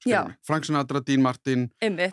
[0.00, 0.28] skilurðu Já.
[0.28, 0.36] mig.
[0.42, 1.70] Frank Sinatra, Dean Martin,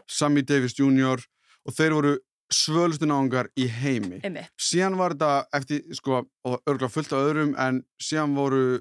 [0.07, 1.24] Sammy Davis Jr.
[1.63, 2.18] og þeir voru
[2.54, 4.22] svölustu náungar í heimi.
[4.24, 8.80] einmitt síðan var þetta eftir, sko, og örgulega fullt af öðrum, en síðan voru,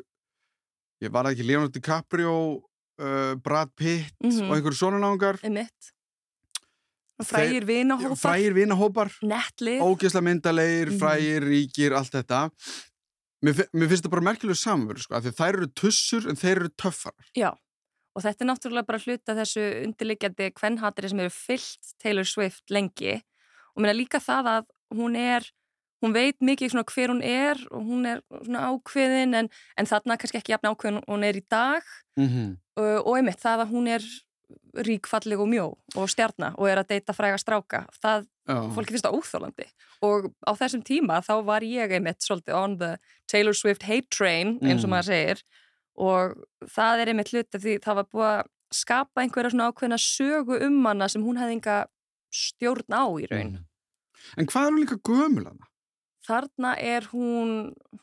[1.03, 2.62] ég var ekki Leonardo DiCaprio,
[3.01, 4.51] uh, Brad Pitt Mhm.
[4.51, 5.01] og einhverju svona
[5.43, 5.93] einmitt
[7.25, 9.11] frægir vinahópar frægir vinahópar,
[9.81, 10.99] ógeðslega myndalegir, Mhm.
[10.99, 12.51] frægir, ríkir, allt þetta.
[13.45, 17.25] Mér, mér finnst þetta bara merkilega samverð, sko, þær eru tussur en þeir eru töffarar.
[17.37, 17.51] Já,
[18.14, 23.23] og þetta er náttúrulega bara hluta þessu undirliggjandi kvennhatri sem eru fyllt Taylor Swift lengi
[23.77, 24.66] og mér er líka það að
[24.97, 25.47] hún er
[26.05, 30.16] hún veit mikið svona hver hún er og hún er svona ákveðin en, en þarna
[30.20, 31.83] kannski ekki jafn ákveðin hún er í dag.
[32.16, 32.57] Mm -hmm.
[32.77, 34.03] og, og einmitt það að hún er
[34.87, 35.66] ríkfalleg og mjó
[35.97, 39.66] og stjarna og er að deyta fræga stráka það, fólki finnst það óþólandi
[40.07, 44.59] og á þessum tíma þá var ég einmitt svolítið on the Taylor Swift hate train
[44.62, 44.93] eins og Mm.
[44.93, 45.43] maður segir.
[45.97, 46.37] Og
[46.68, 50.85] það er einmitt hluti því það var búið að skapa einhverja svona ákveðna sögu um
[50.85, 51.87] hana sem hún hefði enga
[52.31, 53.59] stjórn á í raun
[54.37, 55.71] En hvað er hún líka gömul hana?
[56.27, 57.53] þarna er hún,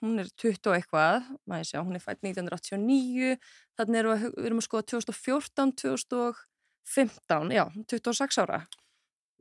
[0.01, 3.35] hún er 20 og eitthvað, maður sé að hún er fætt 1989,
[3.79, 8.61] þarna erum við, við erum að skoða 2014, 2015, já, 26 ára.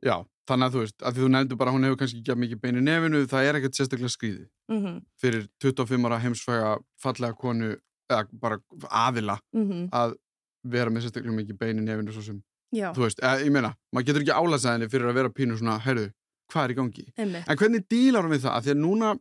[0.03, 0.15] Já,
[0.49, 2.81] þannig að þú veist, að því þú nefndu bara hún hefur kannski ekki mikið bein
[2.81, 7.75] í nefinu, það er ekkert sérstaklega skrýði Mm -hmm, fyrir 25 ára heimsfæga fallega konu,
[8.09, 8.57] eða bara
[8.89, 10.15] aðila mm að
[10.63, 13.75] vera með sérstaklega mikið bein í nefinu svo sem, já, þú veist, eða, ég meina,
[13.91, 16.11] maður getur ekki álasað henni fyrir að vera pínu svona, heyrðu,
[16.53, 17.05] hvað er í gangi?
[17.17, 17.47] einmitt.
[17.47, 18.67] En hvernig dílar hún við það?
[18.67, 19.13] Því að núna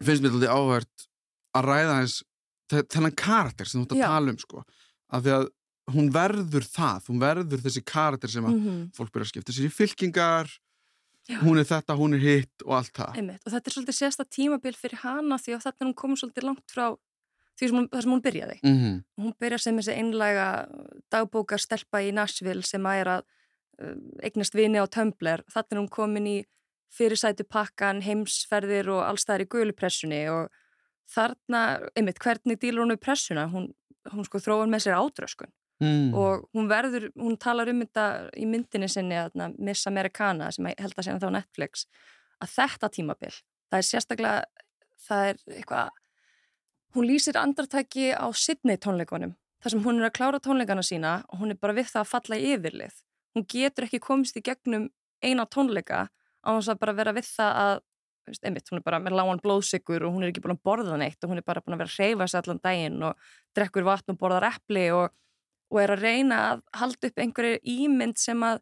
[0.00, 1.06] finnst mér alltaf áhvert
[1.54, 2.16] að ræða eins
[2.72, 4.64] þennan karakter sem þú ert að tala um sko.
[5.14, 5.48] Af því að
[5.94, 9.68] hún verður það, hún verður þessi karakter sem að Mm fólk byrja að skipta sér
[9.68, 10.50] í fylkingar,
[11.28, 11.38] Já.
[11.40, 13.16] hún er þetta, hún er hitt og allt það.
[13.20, 13.42] Einmitt.
[13.44, 16.46] Og þetta er svolítið sérsta tímabil fyrir hana því að þetta er hún komið svolítið
[16.48, 16.86] langt frá
[17.54, 18.58] því sem hún, sem hún byrjaði.
[18.62, 18.96] Mm -hmm.
[19.22, 20.48] Hún byrjar sem þessi einlæga
[21.10, 23.22] dagbókar stelpa í Nashville sem að er að
[24.22, 25.44] eignast vini á Tumblr.
[25.52, 26.36] Þetta er hún komin í
[26.94, 30.52] fyrirsætu pakkan, heimsferðir og allstæðar í guðlupressunni og
[31.10, 31.64] þarna,
[31.98, 33.48] einmitt, hvernig dílar hún við pressuna?
[33.50, 33.72] Hún,
[34.12, 35.50] hún sko þróar með sér ádröskun
[35.82, 36.14] mm.
[36.14, 38.06] og hún verður, hún talar um þetta
[38.38, 41.86] í myndinni sinni, þarna, Miss Americana sem held að segja þá Netflix
[42.42, 43.32] að þetta tímabil,
[43.70, 44.66] það er sérstaklega
[45.04, 46.02] það er eitthvað
[46.94, 51.42] hún lýsir andartæki á Sydney tónleikunum, þar sem hún er að klára tónleikana sína og
[51.42, 53.02] hún er bara við það að falla í yfirlið
[53.34, 54.88] hún getur ekki komist í gegnum
[55.24, 56.06] eina tónleika
[56.44, 57.74] á þess að bara vera við það að
[58.28, 60.96] veist, einmitt, hún er bara með lágan blóðsikur og hún er ekki búin að borða
[61.00, 63.18] neitt og hún er bara búin að vera að hreyfa sig allan daginn og
[63.56, 65.10] drekkur vatn og borðar epli og
[65.74, 68.60] og er að reyna að halda upp einhverju ímynd sem að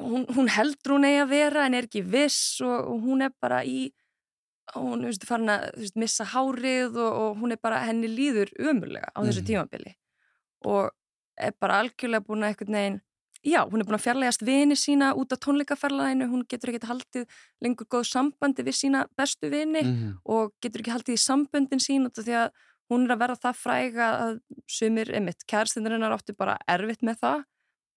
[0.00, 3.34] hún, hún heldur hún eigi að vera en er ekki viss og, og hún er
[3.42, 3.90] bara í
[4.76, 9.10] hún er farin að veist, missa hárið og, og hún er bara henni líður umurlega
[9.12, 9.48] á þessu Mhm.
[9.50, 9.94] tímabili
[10.64, 10.90] og
[11.36, 13.00] er bara algjörlega búin að einhvern veginn
[13.44, 17.38] já, hún er búin að fjarlægast vini sína út af tónleikaferlaðinu, hún getur ekki haldið
[17.64, 20.18] lengur góð sambandi við sína bestu vini -hmm.
[20.24, 22.50] og getur ekki haldið í samböndin sín af því að
[22.90, 27.44] hún er að verða það fræga að sumir, einmitt, kærstindarinnar áttu bara erfitt með það.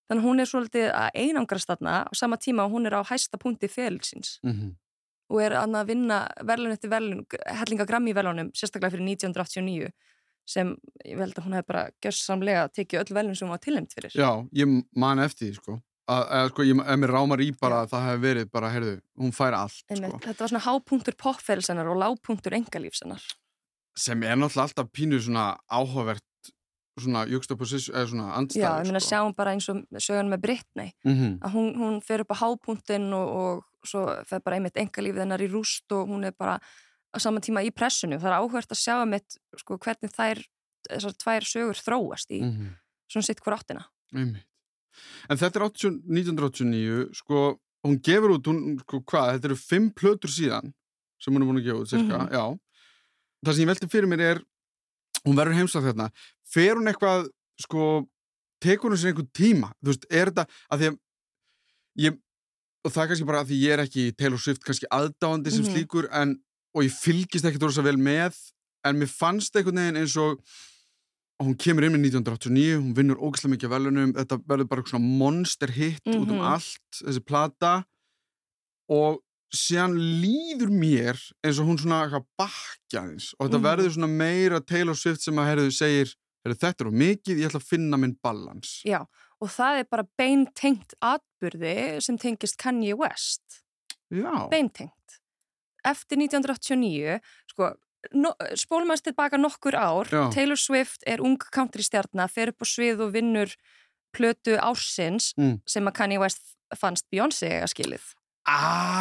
[0.08, 3.38] Þannig hún er svolítið að einangrast þarna á sama tíma og hún er á hæsta
[3.38, 4.76] punkti félsins Mm
[5.32, 7.24] og er að vinna verðlun eftir verðlun,
[7.60, 9.90] hellinga grammi verðlunum sérstaklega fyrir 1989
[10.46, 10.76] sem
[11.06, 14.16] ég held að hún hefði bara gjörsamlega tekið öll verðlun sem hún var tilnæmt fyrir
[14.18, 15.80] Já, ég man eftir því sko.
[16.12, 18.94] að, sko, ég, ef mér rámar í bara að það hefði verið bara, heyrðu,
[19.24, 20.22] hún fær allt Einmitt, sko.
[20.28, 23.26] þetta var svona hápunktur popferðsennar og lágpunktur engalífsennar
[23.96, 26.24] sem er náttúrulega alltaf pínu svona áhugavert
[27.00, 29.10] svona juxtaposition, eða svona andstæður Já, ég meina sko.
[29.10, 33.10] sjáum bara eins og sögun með Britney mm að hún, hún fer upp á hápunktinn
[33.18, 36.60] og, og svo fer bara einmitt engalífið hennar í rúst og hún er bara
[37.16, 38.20] á saman tíma í pressinu.
[38.20, 40.42] Það er áhvert að sjá einmitt sko, hvernig þær,
[40.90, 42.74] þessar tvær sögur þróast í -hmm.
[43.12, 43.86] svona sitt hver áttina.
[44.14, 44.46] Einmitt.
[45.30, 49.90] En þetta er 80, 1989, sko, hún gefur út, hún, sko, hvað, þetta eru fimm
[49.92, 50.74] plötur síðan
[51.20, 52.32] sem hún er búin að gefa út, cirka, Mhm.
[52.32, 52.60] já.
[53.46, 54.42] Það sem ég velti fyrir mér er,
[55.26, 56.12] hún verður heimsagt þarna,
[56.46, 57.28] fer hún eitthvað,
[57.60, 58.08] sko,
[58.62, 60.98] tekur hún sér einhvern tíma, þú veist, er þetta, að því að
[61.98, 62.20] ég,
[62.86, 65.64] og það er kannski bara að því ég er ekki Taylor Swift kannski aðdáandi sem
[65.66, 65.74] Mhm.
[65.76, 66.40] slíkur, en,
[66.76, 68.36] og ég fylgist ekki þóra vel með,
[68.86, 70.42] en mér fannst einhvern veginn eins og
[71.36, 75.18] og hún kemur inn með 1989, hún vinnur ógæslega mikið velunum, þetta verður bara svona
[75.20, 76.46] monster hit út um Mhm.
[76.48, 77.72] allt, þessi plata
[78.90, 79.20] og
[79.56, 83.66] síðan líður mér eins og hún svona eitthvað bakja eins og þetta Mhm.
[83.68, 86.16] verður svona meira Taylor Swift sem að herðu segir,
[86.46, 88.82] herðu þetta er of mikið, ég ætla að finna minn balans.
[88.86, 89.06] Já,
[89.42, 93.62] og það er bara beintengt atburði sem tengist Kanye West.
[94.10, 95.20] Já, Beintengt.
[95.86, 97.20] Eftir 1989,
[97.54, 97.72] sko,
[98.14, 100.26] no, spólum að tilbaka nokkur ár, Já.
[100.34, 103.54] Taylor Swift er ung countrystjarnar, fer upp á svið og vinnur
[104.16, 105.62] plötu ársins Mm.
[105.68, 106.42] sem að Kanye West
[106.76, 108.02] fannst Beyoncé eiga skilið.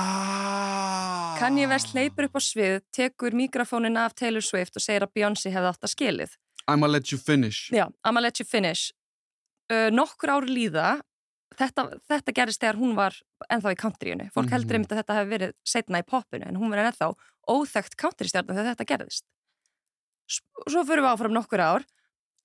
[0.05, 1.37] Ah.
[1.39, 5.53] Kanye West hleypur upp á svið, tekur mikrofónin af Taylor Swift og segir að Beyoncé
[5.55, 6.37] hefði átt að skilið.
[6.69, 7.71] I'ma let you finish.
[7.75, 8.93] Já, I'ma let you finish.
[9.71, 11.01] Uh, nokkur ári líða,
[11.59, 13.15] þetta, þetta gerist þegar hún var
[13.51, 14.31] ennþá í countryinu.
[14.33, 14.53] Fólk Mhm.
[14.55, 17.15] heldur einmitt að þetta hefði verið setna í popinu, en hún var ennþá
[17.49, 19.23] óþekkt countrystjarnar þegar þetta gerðist.
[20.69, 21.85] Svo fyrir við áfram nokkur ár.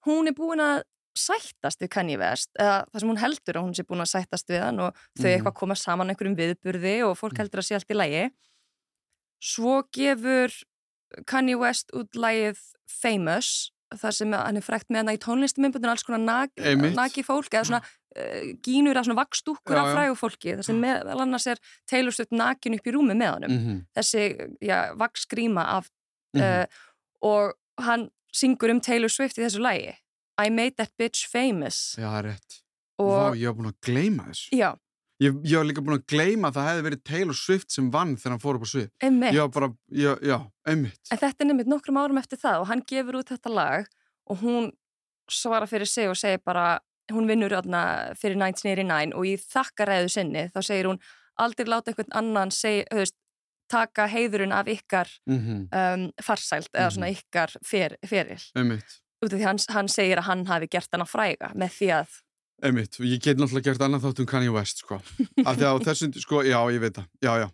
[0.06, 0.84] Hún er búin að
[1.18, 4.48] sættast við Kanye West, eða það sem hún heldur að hún sé búin að sættast
[4.48, 5.34] við hann og þau Mhm.
[5.44, 7.38] eitthvað koma saman einhverjum viðburði og fólk Mhm.
[7.44, 8.32] heldur að sé allt í lægi.
[9.42, 10.52] Svo gefur
[11.26, 16.04] Kanye West út lægið Famous, það sem hann er frækt með hana í tónlistumimbundin alls
[16.06, 16.96] konar Einmitt.
[16.98, 20.80] nagi fólk eða svona uh, gínur af svona vakstúkkur Já, af frægu fólki þar sem
[20.84, 24.24] meðal annars er Taylor Swift nakin upp í rúmi með honum Mm þessi
[24.62, 25.90] já, vaksgríma af
[26.38, 26.66] uh,
[27.26, 29.96] og hann syngur um Taylor Swift í þessu lægi
[30.40, 32.60] I made that bitch famous Já, það er rétt.
[33.00, 34.54] og Vá, ég var búin að gleyma þessu.
[34.56, 34.70] já,
[35.20, 38.14] Ég, ég var líka búin að gleyma að það hefði verið Taylor Swift sem vann
[38.16, 38.90] þegar hann fór upp á svið.
[39.04, 39.34] einmitt.
[39.36, 40.38] Ég var bara, já, já
[40.72, 41.02] einmitt.
[41.12, 43.90] En þetta er nefnitt nokkrum árum eftir það og hann gefur út þetta lag
[44.32, 44.70] og hún
[45.30, 46.80] svara fyrir sig og segir bara,
[47.12, 47.82] hún vinnur öðna
[48.20, 51.02] fyrir 1989 og í þakkaræðu sinni þá segir hún
[51.40, 53.18] aldrei láta einhvern annan seg, höfst,
[53.70, 58.42] taka heiðurinn af ykkar Mm um, farsælt eða svona ykkar fer, feril.
[58.58, 58.98] Einmitt.
[59.20, 62.18] Út af því hann, hann segir að hann hafi gert hana fræga með því að,
[62.66, 64.98] Einmitt, ég get náttúrulega gert annað þátt um Kanye West, sko.
[65.46, 67.48] Af því að þessum, sko, já, ég veit það, já, já.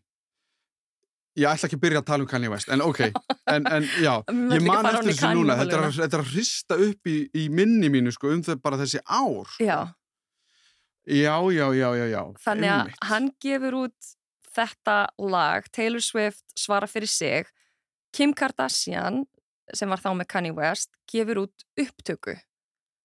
[1.36, 3.02] Ég ætla ekki að byrja að tala um Kanye West, en ok,
[3.52, 4.14] en, en já,
[4.56, 7.90] ég man eftir þessu núna, þetta er, þetta er að hrista upp í, í minni
[7.94, 9.52] mínu, sko, um þau bara þessi ár.
[9.62, 9.80] já,
[11.06, 12.22] Já, já, já, já, já.
[12.42, 13.04] þannig að einmitt.
[13.12, 14.08] hann gefur út
[14.56, 17.52] þetta lag, Taylor Swift svara fyrir sig,
[18.16, 19.20] Kim Kardashian
[19.76, 22.34] sem var þá með Kanye West gefur út upptöku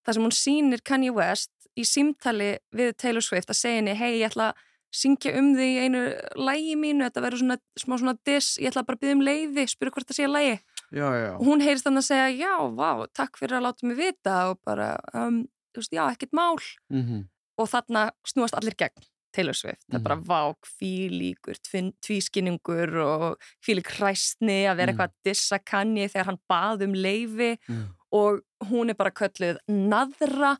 [0.01, 4.19] þar sem hún sýnir Kanye West í símtali við Taylor Swift að segja henni hei
[4.19, 5.99] ég ætla að syngja um þig í einu
[6.35, 9.67] lægi mínu, þetta verður svona smá svona diss, ég ætla bara að byggja um leiði
[9.71, 10.59] spyrja hvort það sé að lægi
[10.91, 13.95] Já, já, og hún heyrist þannig að segja já, vá, takk fyrir að láta mig
[13.95, 14.33] vita.
[14.51, 16.57] Og bara, um, þú veist, já, ekkert mál.
[16.91, 17.21] Mm
[17.61, 19.03] og þarna snúast allir gegn
[19.35, 20.25] Taylor Swift, það er bara Mhm.
[20.27, 21.55] vák, fílíkur,
[22.01, 24.97] tvískinningur og fílík hræstni að vera Mhm.
[24.97, 27.85] eitthvað að dissa kanni þegar hann bað um leifi mm.
[28.11, 30.57] og hún er bara kölluð naðra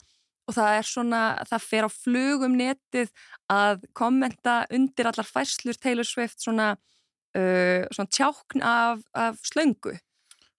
[0.52, 3.12] og það er svona, það fer á flug um netið
[3.52, 6.74] að kommenta undir allar færslur Taylor Swift svona,
[7.38, 9.99] uh, svona tjákn af, af slöngu já,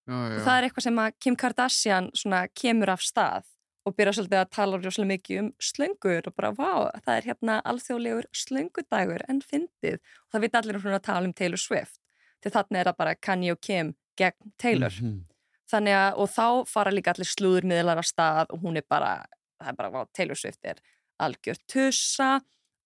[0.09, 0.37] já.
[0.37, 3.49] og það er eitthvað sem að Kim Kardashian svona kemur af stað
[3.83, 6.71] og byrja svolítið að tala rosalega mikið um slöngur og bara, vá,
[7.03, 11.27] það er hérna alþjóðlegur slöngudagur en fyndið og það veit allir um svona að tala
[11.27, 11.99] um Taylor Swift
[12.43, 15.25] til þarna er það bara Kanye og Kim gegn Taylor Mhm.
[15.73, 19.25] þannig að, og þá fara líka allir slúðurmiðlar af stað og hún er bara
[19.63, 20.81] það er bara, vá, Taylor Swift er
[21.23, 22.33] algjör tussa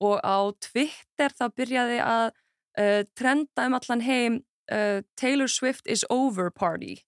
[0.05, 2.27] og á Twitter þá byrjaði að
[2.81, 4.41] uh, trenda um allan heim
[4.73, 6.99] uh, Taylor Swift is over party.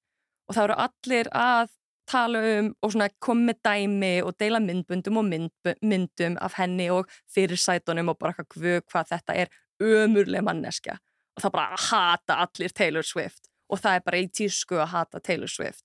[0.48, 1.74] Og þá eru allir að
[2.08, 7.10] tala um og svona með dæmi og deila myndbundum og mynd, myndum af henni og
[7.34, 9.52] fyrirsætunum og bara guð hvað þetta er
[9.82, 10.96] ömurleg manneskja.
[11.36, 13.50] Og það bara hata allir Taylor Swift.
[13.68, 15.84] Og það er bara í tísku að hata Taylor Swift.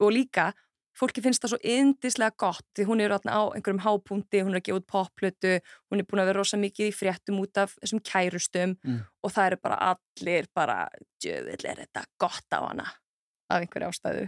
[0.00, 0.52] Og líka,
[1.00, 4.66] fólki finnst það svo yndislega gott því hún er á einhverjum hápunkti, hún er að
[4.68, 5.52] gefa út popplötu
[5.90, 9.00] hún er búin að vera rosa mikið í fréttum út af þessum kærustum Mm.
[9.24, 10.76] og það eru bara allir bara,
[11.22, 12.86] djövill er þetta gott á hana
[13.50, 14.26] af einhverju ástæðu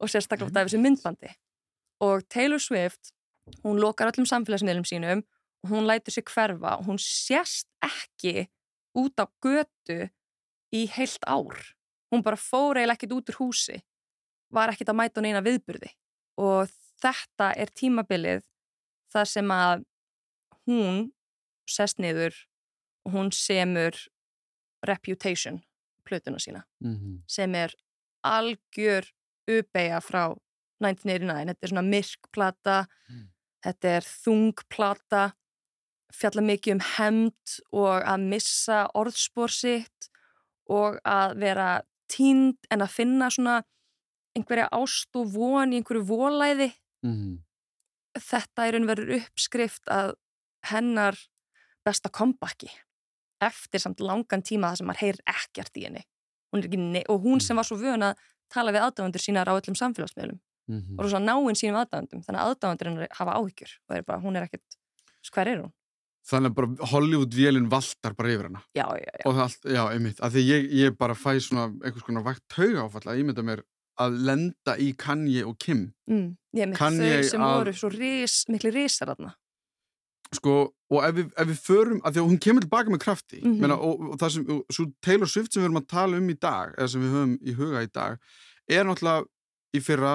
[0.00, 1.30] og sérstaklega út af þessu myndbandi.
[2.00, 3.12] Og Taylor Swift
[3.64, 5.22] hún lokar öllum samfélagsmiðlum sínum
[5.64, 8.48] og hún lætur sig hverfa og hún sést ekki
[8.96, 10.10] út á götu
[10.72, 11.74] í heilt ár.
[12.10, 13.80] Hún bara fór eiginlega ekkert út úr húsi
[14.50, 15.92] var ekkert að mæta hún eina viðburði
[16.40, 16.70] og
[17.02, 18.42] þetta er tímabilið
[19.12, 19.84] þar sem að
[20.68, 21.00] hún
[21.70, 22.34] sest niður
[23.06, 23.96] og hún semur
[24.86, 25.60] Reputation
[26.08, 27.22] plötuna sína Mhm.
[27.28, 27.74] sem er
[28.24, 29.04] algjör
[29.48, 30.36] uppeyja frá
[30.80, 33.28] 1989 þetta er svona myrkplata Mm.
[33.64, 35.32] þetta er þungplata
[36.12, 40.08] fjalla mikið um hemd og að missa orðspór sitt
[40.68, 43.62] og að vera tínd en að finna svona
[44.40, 46.70] einhverja ást og von í einhverju volæði
[47.04, 47.38] Mhm.
[48.18, 50.14] þetta er einhverjur uppskrift að
[50.70, 51.16] hennar
[51.86, 52.68] besta kompakki
[53.40, 56.02] eftir samt langan tíma það sem maður heyrir ekkert í henni
[56.52, 58.16] hún og hún sem var svo vön að
[58.50, 60.98] tala við aðdáðandur sínar á öllum samfélagsmiðlum Mhm.
[61.00, 64.36] og svo náinn sínum aðdáðandum þannig að aðdáðandur hennar hafa áhyggjur og er bara, hún
[64.36, 64.76] er ekkert,
[65.32, 65.72] hver er hún?
[66.30, 68.60] Þannig að bara Hollywood-vélinn valtar bara yfir hana.
[68.76, 70.20] Já, já, já, Og það allt, já, einmitt.
[70.20, 73.62] Af því ég, ég bara fæ svona einhvers konar vægt tauga áfall að ímynda mér
[74.00, 75.92] að lenda í Kanye og Kim.
[76.08, 79.34] mm, ég Kann þau sem að- voru svo ris, miklu risar þarna
[80.32, 80.52] Sko,
[80.94, 83.56] og ef við, ef við förum, af því að hún kemur tilbaka með krafti, Mhm.
[83.60, 86.28] Meina, og, og það sem, og, svo Taylor Swift sem við erum að tala um
[86.30, 88.18] í dag, eða sem við höfum í huga í dag,
[88.68, 89.26] er náttúrulega
[89.74, 90.12] í fyrra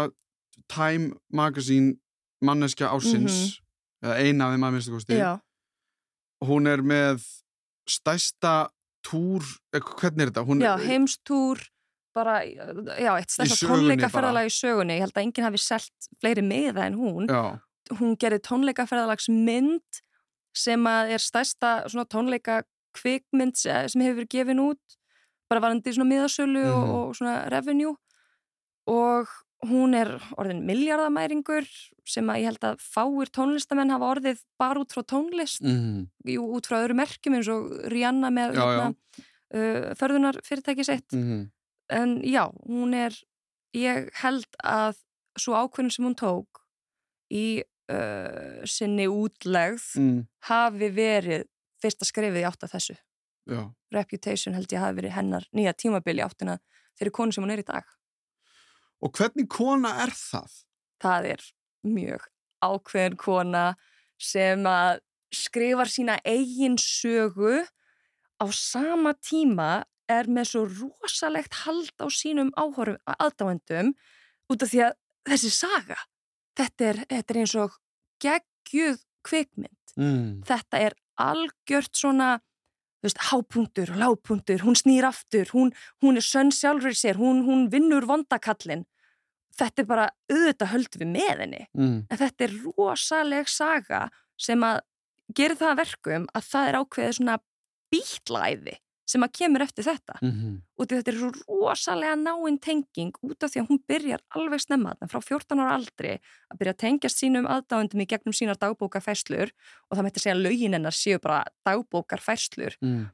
[0.69, 1.97] Time Magazine
[2.41, 3.59] manneskja ásins,
[4.01, 5.13] eða eina af þeim að minnstu kosti.
[5.13, 5.19] Mhm.
[5.19, 5.41] Já,
[6.45, 7.23] Hún er með
[7.89, 8.69] stærsta
[9.03, 10.45] túr, eh, hvernig er þetta?
[10.47, 11.59] Hún, já heimstúr
[12.15, 14.95] bara, já, eitt stærsta tónleikaferðalag í sögunni.
[14.97, 17.27] Ég held að enginn hafi selt fleiri miða en hún.
[17.27, 17.59] Já,
[17.99, 20.01] hún gerði tónleikaferðalagsmynd
[20.55, 22.61] sem að er stærsta svona tónleika
[22.95, 24.95] kvikmynd sem hefur verið gefin út
[25.51, 26.71] bara varandi svona miðasölu Mhm.
[26.73, 27.95] og, og svona revenue.
[28.87, 29.27] Og
[29.65, 31.65] hún er orðin miljardamæringur
[32.05, 36.43] sem að ég held að fáir tónlistamenn hafa orðið bara út frá tónlist mm, jú,
[36.53, 38.67] út frá öðru merkjum eins og Rihanna með Já, já.
[38.69, 38.95] hérna,
[39.55, 41.07] uh, förðunar fyrirtæki sitt.
[41.17, 41.47] Mm,
[41.93, 43.15] en já, hún er
[43.75, 44.99] ég held að
[45.39, 46.61] svo ákveðin sem hún tók
[47.33, 51.49] í uh, sinni útlegð mm, hafi verið
[51.83, 52.95] fyrsta skrefið í átt af þessu.
[53.45, 53.61] Já.
[53.93, 56.57] Reputation held ég hafi verið hennar nýja tímabili áttina
[56.97, 57.85] þeirri konu sem hún er í dag.
[59.03, 60.61] Og hvernig kona er það?
[61.03, 61.43] Það er
[61.85, 62.29] mjög
[62.65, 63.65] ákveðin kona
[64.21, 65.01] sem að
[65.35, 67.59] skrifar sína eigin sögu
[68.39, 73.93] á sama tíma er með svo rosalegt hald á sínum áhórum aðdáendum
[74.51, 74.97] út af því að
[75.29, 75.97] þessi saga,
[76.57, 77.77] þetta er, þetta er eins og
[78.23, 79.95] geggjuð kvikmynd.
[79.97, 80.27] Mm.
[80.45, 82.35] Þetta er algjört svona,
[83.05, 87.69] veist, hápunktur og lápunktur, hún snýr aftur, hún, hún er sönn sjálfur sér, hún, hún
[87.73, 88.85] vinnur vondakallin.
[89.55, 91.63] Þetta er bara auðvitað höldum við með henni.
[91.77, 91.99] Mm.
[92.11, 94.05] En þetta er rosaleg saga
[94.41, 94.81] sem að
[95.35, 97.37] gera það að verkum að það er ákveðið svona
[97.93, 98.75] bítlæði
[99.05, 100.17] sem að kemur eftir þetta.
[100.21, 100.55] Mm -hmm.
[100.77, 104.95] Og þetta er svo rosalega náinn tenging út af því að hún byrjar alveg snemma
[105.07, 109.51] frá 14 ára aldri að byrja að tengjast sínum aðdáðundum í gegnum sínar dagbókarfæslur
[109.89, 112.77] og það mætti segja að lögin hennar séu bara dagbókarfæslur.
[112.81, 113.05] mm.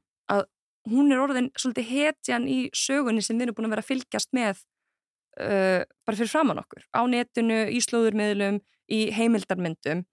[0.89, 4.32] Hún er orðin svolítið hetjan í sögunni sem við erum búin að vera að fylgjast
[4.34, 4.64] með
[5.38, 6.88] uh, bara fyrir framann okkur.
[6.89, 8.58] Á netinu, í slóðurmiðlum,
[8.92, 10.04] í heimildarmyndum.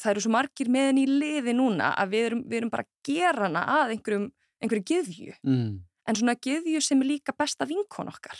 [0.00, 2.84] Það eru svo margir með henni í liði núna að við erum, við erum bara
[2.84, 4.26] að gera hana að einhverjum,
[4.62, 5.34] einhverju gyðju.
[5.46, 5.82] Mm.
[6.08, 8.38] En svona gyðju sem er líka besta vinkon okkar.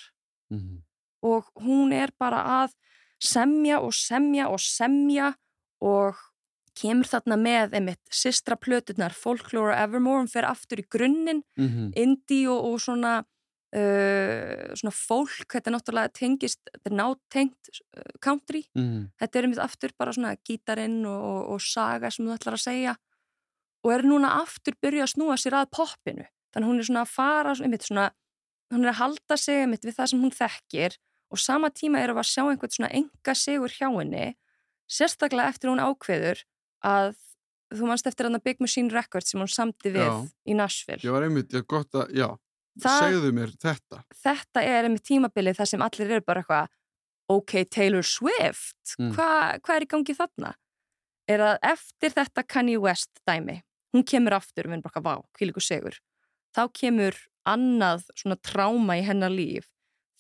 [0.53, 0.83] Mm.
[1.23, 2.73] og hún er bara að
[3.23, 5.29] semja og semja og semja
[5.81, 6.19] og
[6.77, 11.93] kemur þarna með einmitt sistra plöturnar Folklore og Evermore, hún fer aftur í grunninn Mm.
[11.97, 18.13] indie og, og svona uh, svona fólk, þetta er náttúrulega tengist, þetta er nátengt uh,
[18.21, 19.11] country, Mm.
[19.21, 22.65] þetta er einmitt aftur bara svona gítarinn og, og, og saga sem þú ætlar að
[22.67, 22.97] segja
[23.85, 27.15] og er núna aftur byrjuð að snúa sér að poppinu, þannig hún er svona að
[27.17, 28.11] fara einmitt svona,
[28.73, 30.97] hún er að halda sig einmitt við það sem hún þekkir
[31.33, 34.35] og sama tíma við að sjá einhvern svona enga sigur hjá henni
[34.93, 36.43] sérstaklega eftir hún ákveður
[36.85, 37.15] að
[37.73, 40.15] þú manst eftir hann að Big Machine Records sem hún samti við Já.
[40.47, 42.29] í Nashville Ég var einmitt, ég gott að, já,
[42.83, 44.03] Það- segðu mér þetta.
[44.23, 46.69] þetta er einmitt tímabilið þar sem allir eru bara eitthvað
[47.33, 49.15] ok, Taylor Swift Mm.
[49.17, 50.55] Hva, hvað er í gangi þarna?
[51.29, 53.63] er að eftir þetta Kanye West dæmi,
[53.93, 55.99] hún kemur aftur og við erum bara, vá, hvílíku sigur
[56.57, 57.19] þá kemur
[57.49, 59.69] annað svona tráma í hennar líf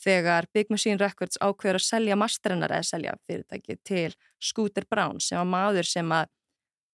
[0.03, 5.39] þegar Big Machine Records ákveður að selja masterennar eða selja fyrirtæki til Scooter Brown sem
[5.39, 6.31] var maður sem að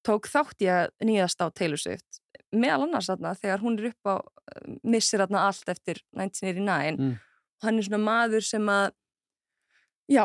[0.05, 2.21] tók þátt í að nýðast á Taylor Swift
[2.53, 4.17] meðal annars þarna þegar hún er upp á
[4.85, 7.17] missir þarna allt eftir 1989 Mm.
[7.59, 8.93] og hann er svona maður sem að
[10.09, 10.25] já,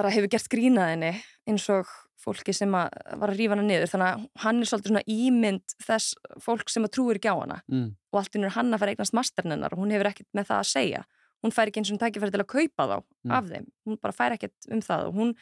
[0.00, 1.12] bara hefur gert grínaðinni
[1.50, 1.86] eins og
[2.20, 2.90] fólki sem að
[3.20, 6.10] var að rífa hana niður þannig að hann er svolítið svona ímynd þess
[6.44, 7.86] fólk sem að trúir ekki á hana Mm.
[8.12, 10.68] og allt innur hann að fara eignast masternennar og hún hefur ekkert með það að
[10.74, 11.02] segja
[11.40, 13.32] hún fær ekki eins og tækifæri til að kaupa þá Mm.
[13.32, 15.34] af þeim, hún bara fær ekkert um það og hún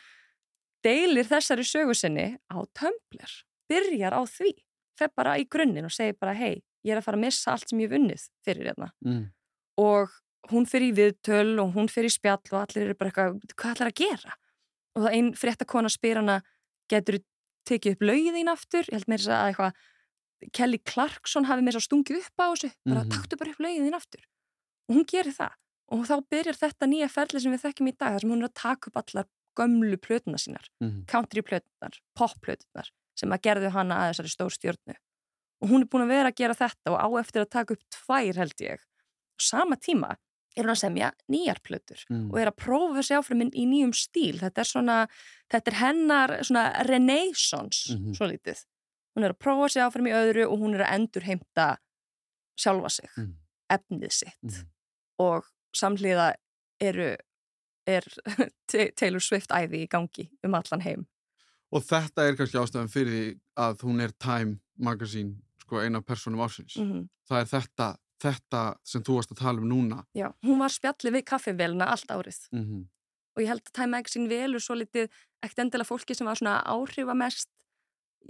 [0.86, 3.32] deilir þessari sögu sinni á Tumblr
[3.68, 4.52] byrjar á því,
[4.98, 7.68] fer bara í grunninn og segir bara hei, ég er að fara að missa allt
[7.68, 9.30] sem ég hef unnið fyrir hérna Mm.
[9.78, 10.09] og
[10.50, 13.74] hún fyrir í viðtöl og hún fyrir í spjall og allir eru bara eitthvað, hvað
[13.74, 14.34] ætlar að gera?
[14.99, 16.40] Og það einn fréttakona spyr hana,
[16.90, 17.24] getur þú
[17.70, 18.88] tekið upp lögið þín aftur?
[18.88, 19.72] Ég held þess að eitthvað,
[20.55, 23.11] Kelly Clarkson hafi þess að stungið upp á þessu, bara Mhm.
[23.14, 24.22] taktu bara upp lögið þín aftur.
[24.88, 25.53] Og hún gerir það.
[25.90, 28.49] Og þá byrjar þetta nýja ferli sem við þekkjum í dag, þar sem hún er
[28.49, 29.26] að taka upp allar
[29.57, 31.07] gömlu plötuna sínar, Mm.
[31.07, 34.94] country plötunar, pop plötunar, sem að gerðu hana að þessari stór stjórnu.
[35.62, 37.82] Og hún er búin að vera að gera þetta og á eftir að taka upp
[37.90, 38.78] tvær held ég.
[39.34, 40.16] Og sama tíma
[40.59, 42.30] er hún að semja nýjar plötur Mm.
[42.32, 44.38] og er að prófa sig áfram inn í nýjum stíl.
[44.40, 44.96] Þetta er svona,
[45.50, 48.14] þetta er hennar svona renaissance, Mhm.
[48.16, 48.64] svo lítið.
[49.16, 51.76] Hún er að prófa sig áfram í öðru og hún er að endur heimta
[52.59, 53.34] sjálfa sig, Mm.
[53.70, 54.66] efnið sitt Mm.
[55.18, 55.44] og
[55.74, 56.34] samhliða
[56.80, 57.16] eru
[57.86, 58.02] er
[58.68, 61.06] Ta- Taylor Swift æði í gangi um allan heim.
[61.72, 66.40] Og þetta er kannski ástæðan fyrir því að hún er Time Magazine, sko, eina personum
[66.40, 66.76] ásins.
[66.76, 70.02] Mm Það er þetta, þetta sem þú varst að tala um núna.
[70.16, 72.40] Já, hún var spjallið við kaffivélina allt árið.
[72.52, 72.86] Mm -hmm.
[73.36, 75.08] og ég held að Time Magazine velur svo litið
[75.42, 77.48] ekkert endilega fólki sem var svona áhrifamest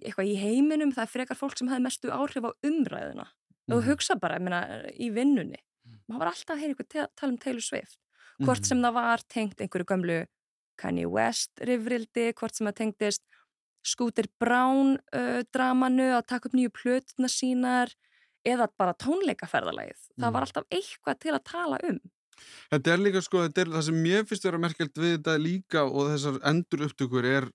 [0.04, 3.26] eitthvað í heiminum, það er frekar fólk sem hefði mestu áhrif á umræðuna.
[3.68, 4.60] Og þú hugsa bara, ég meina,
[4.96, 5.60] í vinnunni.
[6.08, 7.98] Maður var alltaf að heyra ykkur tala um Taylor Swift.
[8.44, 10.18] Hvort sem það var tengt einhverju gömlu
[10.78, 13.24] Kanye West rifrildi, hvort sem það tengdist
[13.86, 17.92] Scooter Brown uh, dramanu að taka upp nýju plötuna sínar
[18.46, 20.32] eða bara tónleikaferðalagið það Mhm.
[20.32, 21.98] var alltaf eitthvað til að tala um
[22.70, 25.80] Þetta er líka sko, þetta er það sem mér finnst vera merkjald við þetta líka
[25.90, 27.48] og þessar endur upptökur er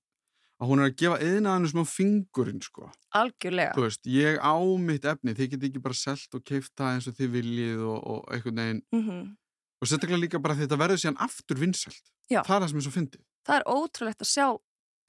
[0.62, 2.92] að hún er að gefa eðnaðinu smá fingurinn sko.
[3.16, 6.94] algjörlega Þú veist, ég á mitt efni, þið get ekki bara selt og keift það
[6.98, 9.38] eins og þið viljið og, og einhvern veginn mm
[9.84, 12.04] og sérstaklega líka bara þetta verður síðan aftur vinsælt.
[12.32, 12.40] Já.
[12.44, 13.24] Það er það sem er svo fyndið.
[13.48, 14.48] það er ótrúlegt að sjá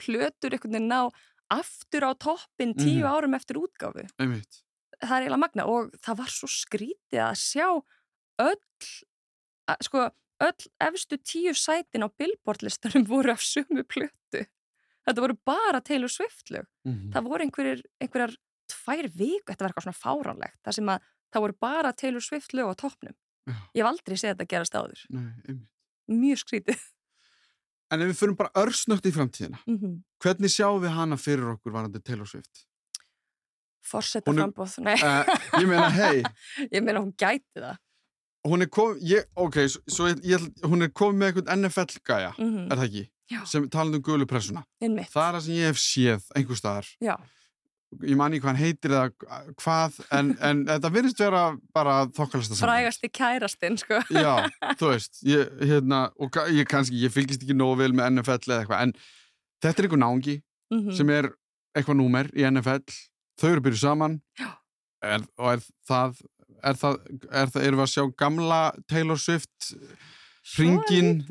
[0.03, 1.11] plötur einhvern veginn ná
[1.51, 3.11] aftur á toppin tíu Mhm.
[3.11, 4.63] árum eftir útgáfu Einmitt.
[5.09, 7.67] Það er eiginlega magna og það var svo skrítið að sjá
[8.45, 8.91] öll,
[9.71, 10.05] að, sko,
[10.41, 14.45] öll efstu tíu sætin á billboardlistanum voru af sumu plötu.
[15.05, 16.67] Þetta voru bara Taylor Swift-lög.
[16.85, 17.13] mm -hmm.
[17.13, 18.37] Það voru einhverjir, einhverjar
[18.73, 20.99] tvær viku, þetta var eitthvað svona fáránlegt, það sem að
[21.33, 23.15] það voru bara Taylor Swift-lög á toppnum.
[23.75, 25.01] Ég hef aldrei séð þetta gerast áður.
[25.11, 25.69] Nei, einmitt.
[26.09, 26.81] Mjög skrítið.
[27.93, 30.03] En ef við förum bara örsnögt í framtíðina, Mm -hmm.
[30.19, 32.67] hvernig sjáum við hana fyrir okkur varandi Taylor Swift?
[33.85, 36.23] Forsetta frambóð, nei, Uh, ég meina, hei,
[36.75, 37.77] ég meina hún gæti það.
[38.49, 39.59] hún er komið, ég, ok,
[39.89, 43.05] svo, ég, ég, hún er komið með einhvern NFL-gæja, Mm er það ekki?
[43.33, 43.39] Já.
[43.49, 44.61] Sem talandi um gulu pressuna.
[44.85, 45.09] Einmitt.
[45.13, 46.91] Það er það sem ég hef séð einhver staðar.
[47.01, 47.15] Já,
[48.03, 51.43] Ég man ekki hvað hann heitir eða hvað, en, en þetta virðist vera
[51.77, 52.73] bara þokkalasta saman.
[52.73, 54.01] frægasti kærastinn, sko.
[54.11, 54.49] Já,
[54.81, 58.65] þú veist, ég, hérna, og ég kannski, ég fylgist ekki nógu vel með NFL eða
[58.65, 58.97] eitthvað, en
[59.63, 60.37] þetta er einhver náungi
[60.75, 61.29] Mm sem er
[61.77, 62.83] eitthvað númer í NFL,
[63.41, 64.19] þau eru byrjuð saman.
[65.05, 66.21] Er, og er það,
[66.65, 68.61] er það, er það, erum við að sjá gamla
[68.91, 69.73] Taylor Swift
[70.45, 71.23] hringinn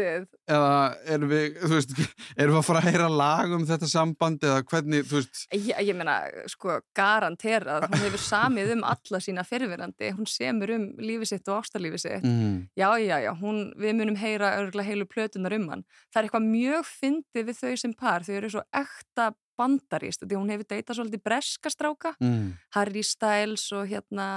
[0.50, 1.94] eða erum við, veist,
[2.40, 5.06] erum við að fara að heyra lag um þetta samband eða hvernig,
[5.54, 6.18] Ég, ég meina,
[6.52, 11.62] sko, garanterað, hún hefur samið um alla sína fyrirverandi, hún semur um lífi sitt og
[11.62, 12.26] ástarlífi sitt.
[12.26, 15.86] mm, Já, já, já, hún, við munum heyra örgulega heilu plötunar um hann.
[16.12, 20.38] Það er eitthvað mjög fyndið við þau sem par, þau eru svo ekta bandarist, því
[20.40, 24.28] hún hefur deytað svolítið breska stráka, mm, Harry Styles og hérna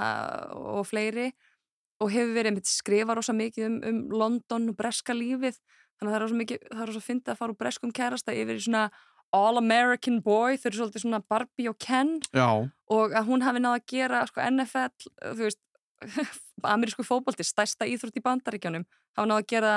[0.53, 1.31] og fleiri
[2.03, 5.57] og hefur verið einmitt skrifa rosa mikið um, um London og breska lífið.
[5.97, 8.35] Þannig að það er rosa mikið, það er rosa fyndið að fara úr breskum kærasta
[8.37, 8.83] yfir í svona
[9.35, 12.13] all-American boy, þau eru svolítið svona Barbie og Ken.
[12.31, 12.47] Já,
[12.93, 15.59] og að hún hafi náða að gera sko, NFL, þú veist
[16.75, 18.85] amerísku fótbolti, stærsta íþrótt í bandaríkjónum
[19.17, 19.73] hafa náða að gera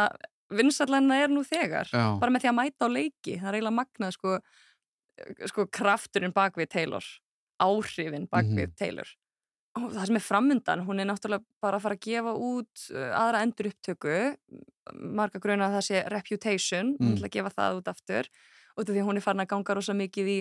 [0.52, 3.34] vinsarlæna er nú þegar, já, bara með því að mæta á leiki.
[3.40, 4.36] Það er eiginlega magnað sko,
[5.50, 7.06] sko krafturinn bak við Taylor
[7.60, 8.76] áhrifin bak við Mhm.
[8.80, 9.08] Taylor
[9.76, 13.42] það sem er framundan, hún er náttúrulega bara að fara að gefa út uh, aðra
[13.46, 14.16] endur upptöku
[14.98, 17.14] marga gruna að það sé Reputation, hún Mm.
[17.16, 18.28] ætla að gefa það út aftur
[18.80, 20.38] út af því hún er farin að ganga rosa mikið í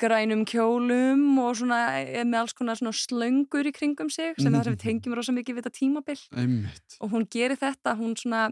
[0.00, 1.78] grænum kjólum og svona
[2.26, 5.32] með alls konar svona slöngur í kringum sig sem er það sem við tengjum rosa
[5.32, 6.20] mikið við þetta tímabil.
[6.34, 6.96] Einmitt.
[7.00, 8.48] Og hún gerir þetta, hún svona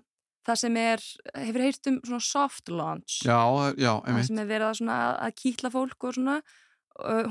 [0.47, 1.03] það sem er,
[1.35, 3.23] hefur heyrt um svona soft launch?
[3.27, 3.39] Já,
[3.79, 6.39] já, það sem er verið að, að kýtla fólk og svona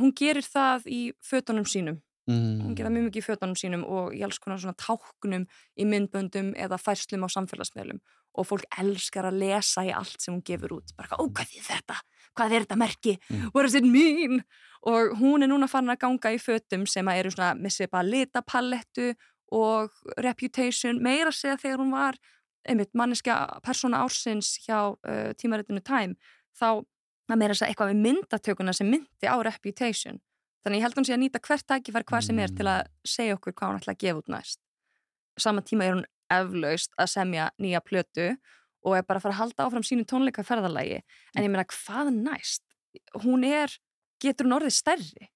[0.01, 2.01] hún gerir það í fötunum sínum.
[2.01, 5.45] hún mm, gerir það mjög mikið í fötunum sínum og í alls konar svona táknum
[5.77, 8.01] í myndböndum eða færslum á samfélagsmiðlum
[8.31, 11.65] og fólk elskar að lesa í allt sem hún gefur út bara, ó, hvað er
[11.65, 11.97] þetta?
[12.37, 13.15] Hvað er þetta merki?
[13.27, 13.49] Mm.
[13.51, 14.43] What does it mean?
[14.87, 18.07] Og hún er núna farin að ganga í fötum sem að eru svona með bara
[18.07, 19.11] litapalettu
[19.51, 19.91] og
[20.23, 22.19] reputation, meira segja þegar hún var
[22.67, 26.15] einmitt manneska persóna ársins hjá uh, tímaritinu Time
[26.55, 26.83] þá
[27.31, 30.21] að meira segja eitthvað við myndatökuna sem myndi á reputation
[30.63, 33.37] þannig ég held hún sé að nýta hvert tækifær hvað sem er til að segja
[33.37, 34.59] okkur hvað hún ætla að gefa út næst.
[35.39, 38.31] Saman tíma er hún eflaust að semja nýja plötu
[38.81, 41.01] og er bara að fara að halda áfram sínu tónleika ferðalagi.
[41.35, 42.63] En ég meina hvað næst?
[43.23, 43.73] Hún er,
[44.21, 45.29] getur hún orðið stærri?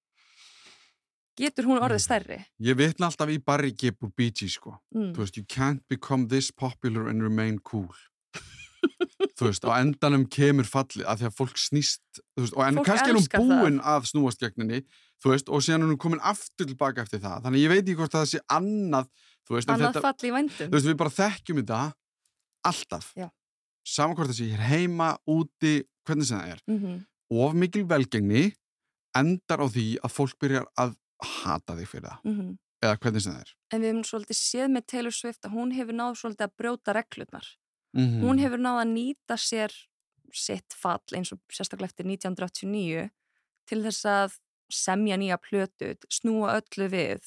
[1.36, 2.38] Getur hún orðið stærri?
[2.64, 4.78] Ég vitna alltaf í Barry Gibb úr Bee Gees sko.
[4.94, 5.12] Mm.
[5.16, 7.92] þú veist, you can't become this popular and remain cool.
[9.36, 12.78] Þú veist, á endanum kemur fallið að því að fólk snýst þú veist, og en
[12.80, 13.60] kannski er hún elskar það.
[13.60, 14.80] búin að snúast gegninni
[15.22, 17.96] þú veist, og síðan er hún komin aftur tilbaka eftir það, þannig ég veit ekki
[18.00, 19.08] hvort að það sé annað,
[19.46, 21.80] þú veist, annað þetta, fall í þú vændum veist, við bara þekkjum þetta
[22.70, 23.28] alltaf, Já.
[23.96, 25.74] saman hvort það sé hér heima, úti,
[26.06, 26.62] hvernig sem það er.
[26.66, 27.02] Mm -hmm.
[27.30, 28.44] of mikil velgengni
[29.16, 30.96] endar á því að fólk byrjar að
[31.42, 32.56] hata þig fyrir það, Mm -hmm.
[32.82, 33.52] eða hvernig sem það er.
[33.72, 36.92] En við hefum svolítið séð með Taylor Swift að hún hefur náð svolítið að brjóta
[36.92, 37.46] reglurnar.
[37.96, 39.72] Mm hún hefur náð að nýta sér
[40.32, 43.10] sitt fall eins og sérstaklega eftir 1989
[43.66, 44.38] til þess að
[44.72, 47.20] semja nýja plötu, snúa öllu við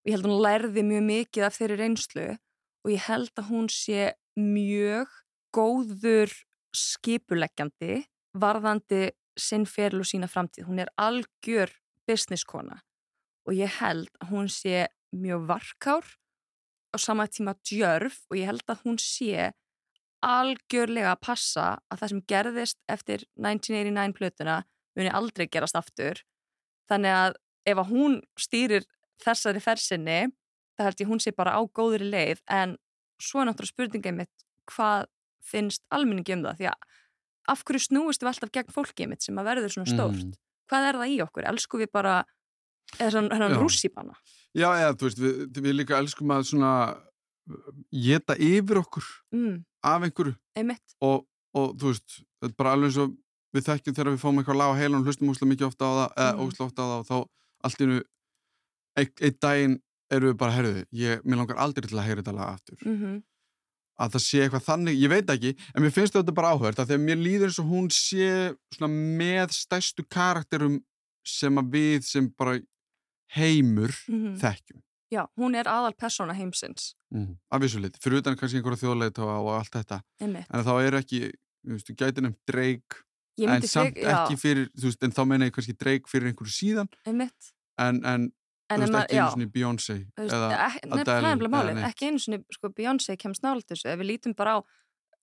[0.00, 2.28] og ég held að hún lærði mjög mikið af þeirri reynslu
[2.84, 5.12] og ég held að hún sé mjög
[5.52, 6.32] góður
[6.76, 8.04] skipuleggjandi
[8.40, 9.10] varðandi
[9.40, 10.68] sinn feril og sína framtíð.
[10.68, 11.72] Hún er algjör
[12.08, 12.80] businesskona
[13.46, 16.06] og ég held að hún sé mjög varkár
[16.94, 19.50] á sama tíma djörf og ég held að hún sé
[20.24, 24.56] algjörlega að passa að það sem gerðist eftir 1989 plötuna
[24.96, 26.20] muni aldrei gerast aftur
[26.90, 27.38] þannig að
[27.70, 28.86] ef að hún stýrir
[29.22, 30.20] þessari fersinni
[30.76, 32.42] það held ég hún sé bara á góðri leið.
[32.48, 32.76] En
[33.20, 35.08] svo er náttúrulega spurningið mitt hvað
[35.44, 36.60] finnst almenningi um það?
[36.60, 36.90] Því að
[37.50, 40.26] af hverju snúist við alltaf gegn fólkið mitt sem að verður svona stórt?
[40.28, 40.36] Mm.
[40.70, 42.20] hvað er það í okkur, elsku við bara
[42.98, 44.14] eða svona rússipanna
[44.54, 46.72] Já, eða, þú veist, við, við líka elskum að svona
[47.94, 50.34] geta yfir okkur mm, af einhverju.
[51.06, 51.24] Og,
[51.56, 53.12] og þú veist, þetta er bara alveg eins og
[53.54, 55.92] við þekkjum þegar við fáum eitthvað lag á heilan og hlustum óslega mikið ofta á
[55.98, 56.42] það, eða Mhm.
[56.46, 57.16] óslega ofta á það og þá
[57.64, 58.02] allt í einu
[58.96, 59.80] einn ein daginn
[60.10, 60.84] eru við bara, herruðu,
[61.24, 62.78] mér langar aldrei til að heyra þetta lag aftur.
[62.86, 63.22] mm
[64.00, 66.86] Að það sé eitthvað þannig, ég veit ekki, en mér finnst þetta bara áhört að
[66.88, 68.56] þegar mér líður eins og hún sé
[68.88, 70.80] með stærstu karakterum
[71.22, 72.60] sem að við sem bara
[73.36, 74.38] heimur Mhm.
[74.40, 74.80] þekkjum.
[75.12, 77.36] Já, hún er aðal persóna heimsins, Mm.
[77.50, 80.00] Af þessu lit, fyrir utan kannski einhverja þjóðleita og allt þetta.
[80.20, 80.46] einmitt.
[80.50, 81.32] En þá er ekki,
[81.66, 83.09] þú veist, þú gæti nefnt Drake, Ég
[83.48, 86.92] en samt já, ekki fyrir, veist, en þá meina ég kannski Drake fyrir einhverju síðan,
[87.06, 87.54] einmitt.
[87.78, 88.30] en, en
[88.70, 89.16] En veist, ekki
[90.94, 94.36] Adele það er nefnilega ekki einu sinni sko, Beyoncé kemst nála þessu, ef við lítum
[94.38, 94.58] bara á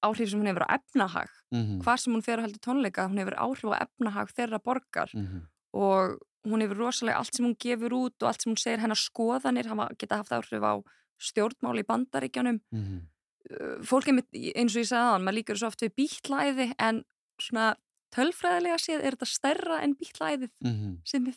[0.04, 3.22] áhrif sem hún hefur á efnahag mm hvar sem hún fer að heldur tónleika, hún
[3.22, 5.12] hefur áhrif á efnahag þeirra borgar.
[5.16, 5.46] -hmm.
[5.74, 9.00] og hún hefur rosalega allt sem hún gefur út og allt sem hún segir hennar
[9.00, 10.84] skoðanir hafa geta haft áhrif á
[11.18, 13.08] stjórnmál í bandaríkjanum Mm
[13.48, 14.28] Uh, fólk er mitt,
[14.60, 16.98] eins og ég sagði aðan, maður líkur svo oft við bítlæði en
[17.40, 17.68] svona
[18.16, 20.98] tölfræðilega séð er þetta stærra en bítlæðið -hmm.
[21.06, 21.36] sem er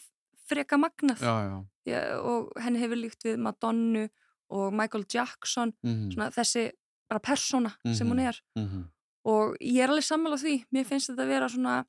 [0.49, 1.67] freka magnað Já, já.
[1.87, 4.09] Já, og henni hefur líkt við Madonnu
[4.51, 6.71] og Michael Jackson Mm svona þessi
[7.09, 8.27] bara persóna sem hún Mhm.
[8.29, 8.85] er -hmm.
[9.25, 11.85] og ég er alveg sammála því mér finnst þetta að vera svona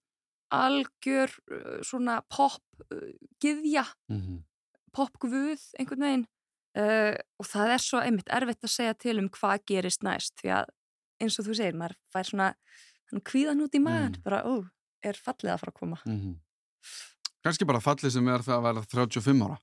[0.51, 1.29] algjör
[1.83, 2.61] svona pop
[2.91, 4.43] uh, gyðja, -hmm.
[4.93, 6.27] pop guð einhvern veginn
[6.77, 10.49] uh, og það er svo einmitt erfitt að segja til um hvað gerist næst því
[10.59, 10.65] að
[11.21, 12.53] eins og þú segir, maður fær svona
[13.11, 14.23] hann kvíðan út í maður, Mm.
[14.23, 14.53] bara ó,
[15.03, 16.35] er fallið að fara að koma -hmm.
[17.43, 19.57] Kannski bara fallið sem er það að vera 35 ára.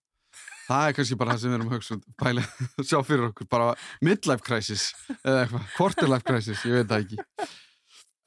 [0.68, 2.42] Það er kannski bara það sem við erum að hugsa um, pæli,
[2.88, 4.92] sjá fyrir okkur, bara midlife crisis
[5.24, 7.48] eða eitthvað, quarter life crisis, ég veit það ekki.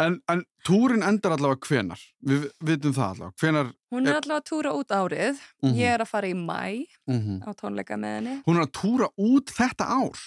[0.02, 4.42] En, en túrin endar allavega hvenar, við vitum það allavega, hvenar, hún er Er- allavega
[4.42, 5.76] að túra út árið Mhm.
[5.78, 9.08] ég er að fara í mæ mm á tónleika með henni hún er að túra
[9.20, 10.18] út þetta ár,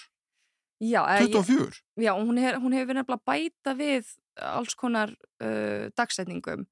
[0.80, 1.82] já, eða ég- 24.
[1.98, 4.04] Já, hún, hef, hún hefur verið að bæta við
[4.40, 5.12] alls konar
[5.42, 6.66] uh, dagsetningum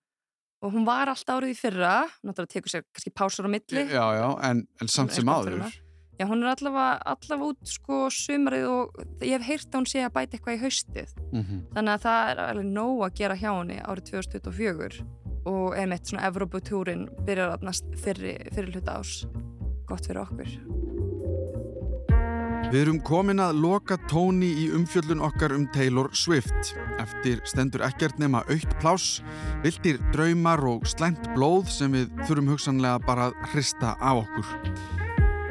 [0.63, 3.87] og hún var allt árið í fyrra, náttúrulega tekur sér kannski pásur á milli.
[3.91, 5.73] Já, já, en, en samt sem fyrir
[6.21, 10.05] Já, hún er allavega, allavega út sko sumarið og ég hef heyrt að hún sé
[10.05, 11.15] að bæta eitthvað í haustið.
[11.33, 11.43] Mm
[11.75, 15.03] Þannig að það er alveg nóg að gera hjá henni árið 2024
[15.51, 19.27] og einmitt svona Evróputúrin byrjar að næst fyrir, fyrir hluta ás.
[19.89, 20.92] Gott fyrir okkur.
[22.73, 26.71] Við erum komin að loka tóni í umfjöllun okkar um Taylor Swift.
[27.03, 29.19] Eftir stendur ekkert nema aukt pláss,
[29.61, 34.49] vildir draumar og slæmt blóð sem við þurfum hugsanlega bara að hrista á okkur.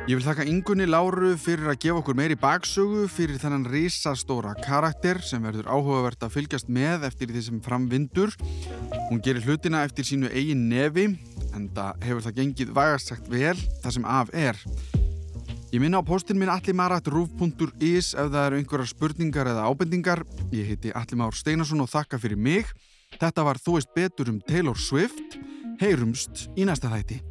[0.09, 5.21] Ég vil þakka Ingunni Láru fyrir að gefa okkur meiri baksögu fyrir þennan risastóra karakter
[5.21, 8.33] sem verður áhugavert að fylgjast með eftir því sem framvindur.
[9.11, 11.05] Hún gerir hlutina eftir sínu eigin nefi
[11.53, 13.55] en það hefur það gengið vægast sagt vel
[13.85, 14.65] það sem af er.
[15.71, 20.25] Ég minna á postin minn allimarat.ruf.is ef það eru einhverjar spurningar eða ábendingar.
[20.51, 22.67] Ég heiti Allimár Steinarsson og þakka fyrir mig.
[23.15, 25.39] Þetta var Þú veist betur um Taylor Swift.
[25.79, 27.21] Heyrumst í næsta þætti.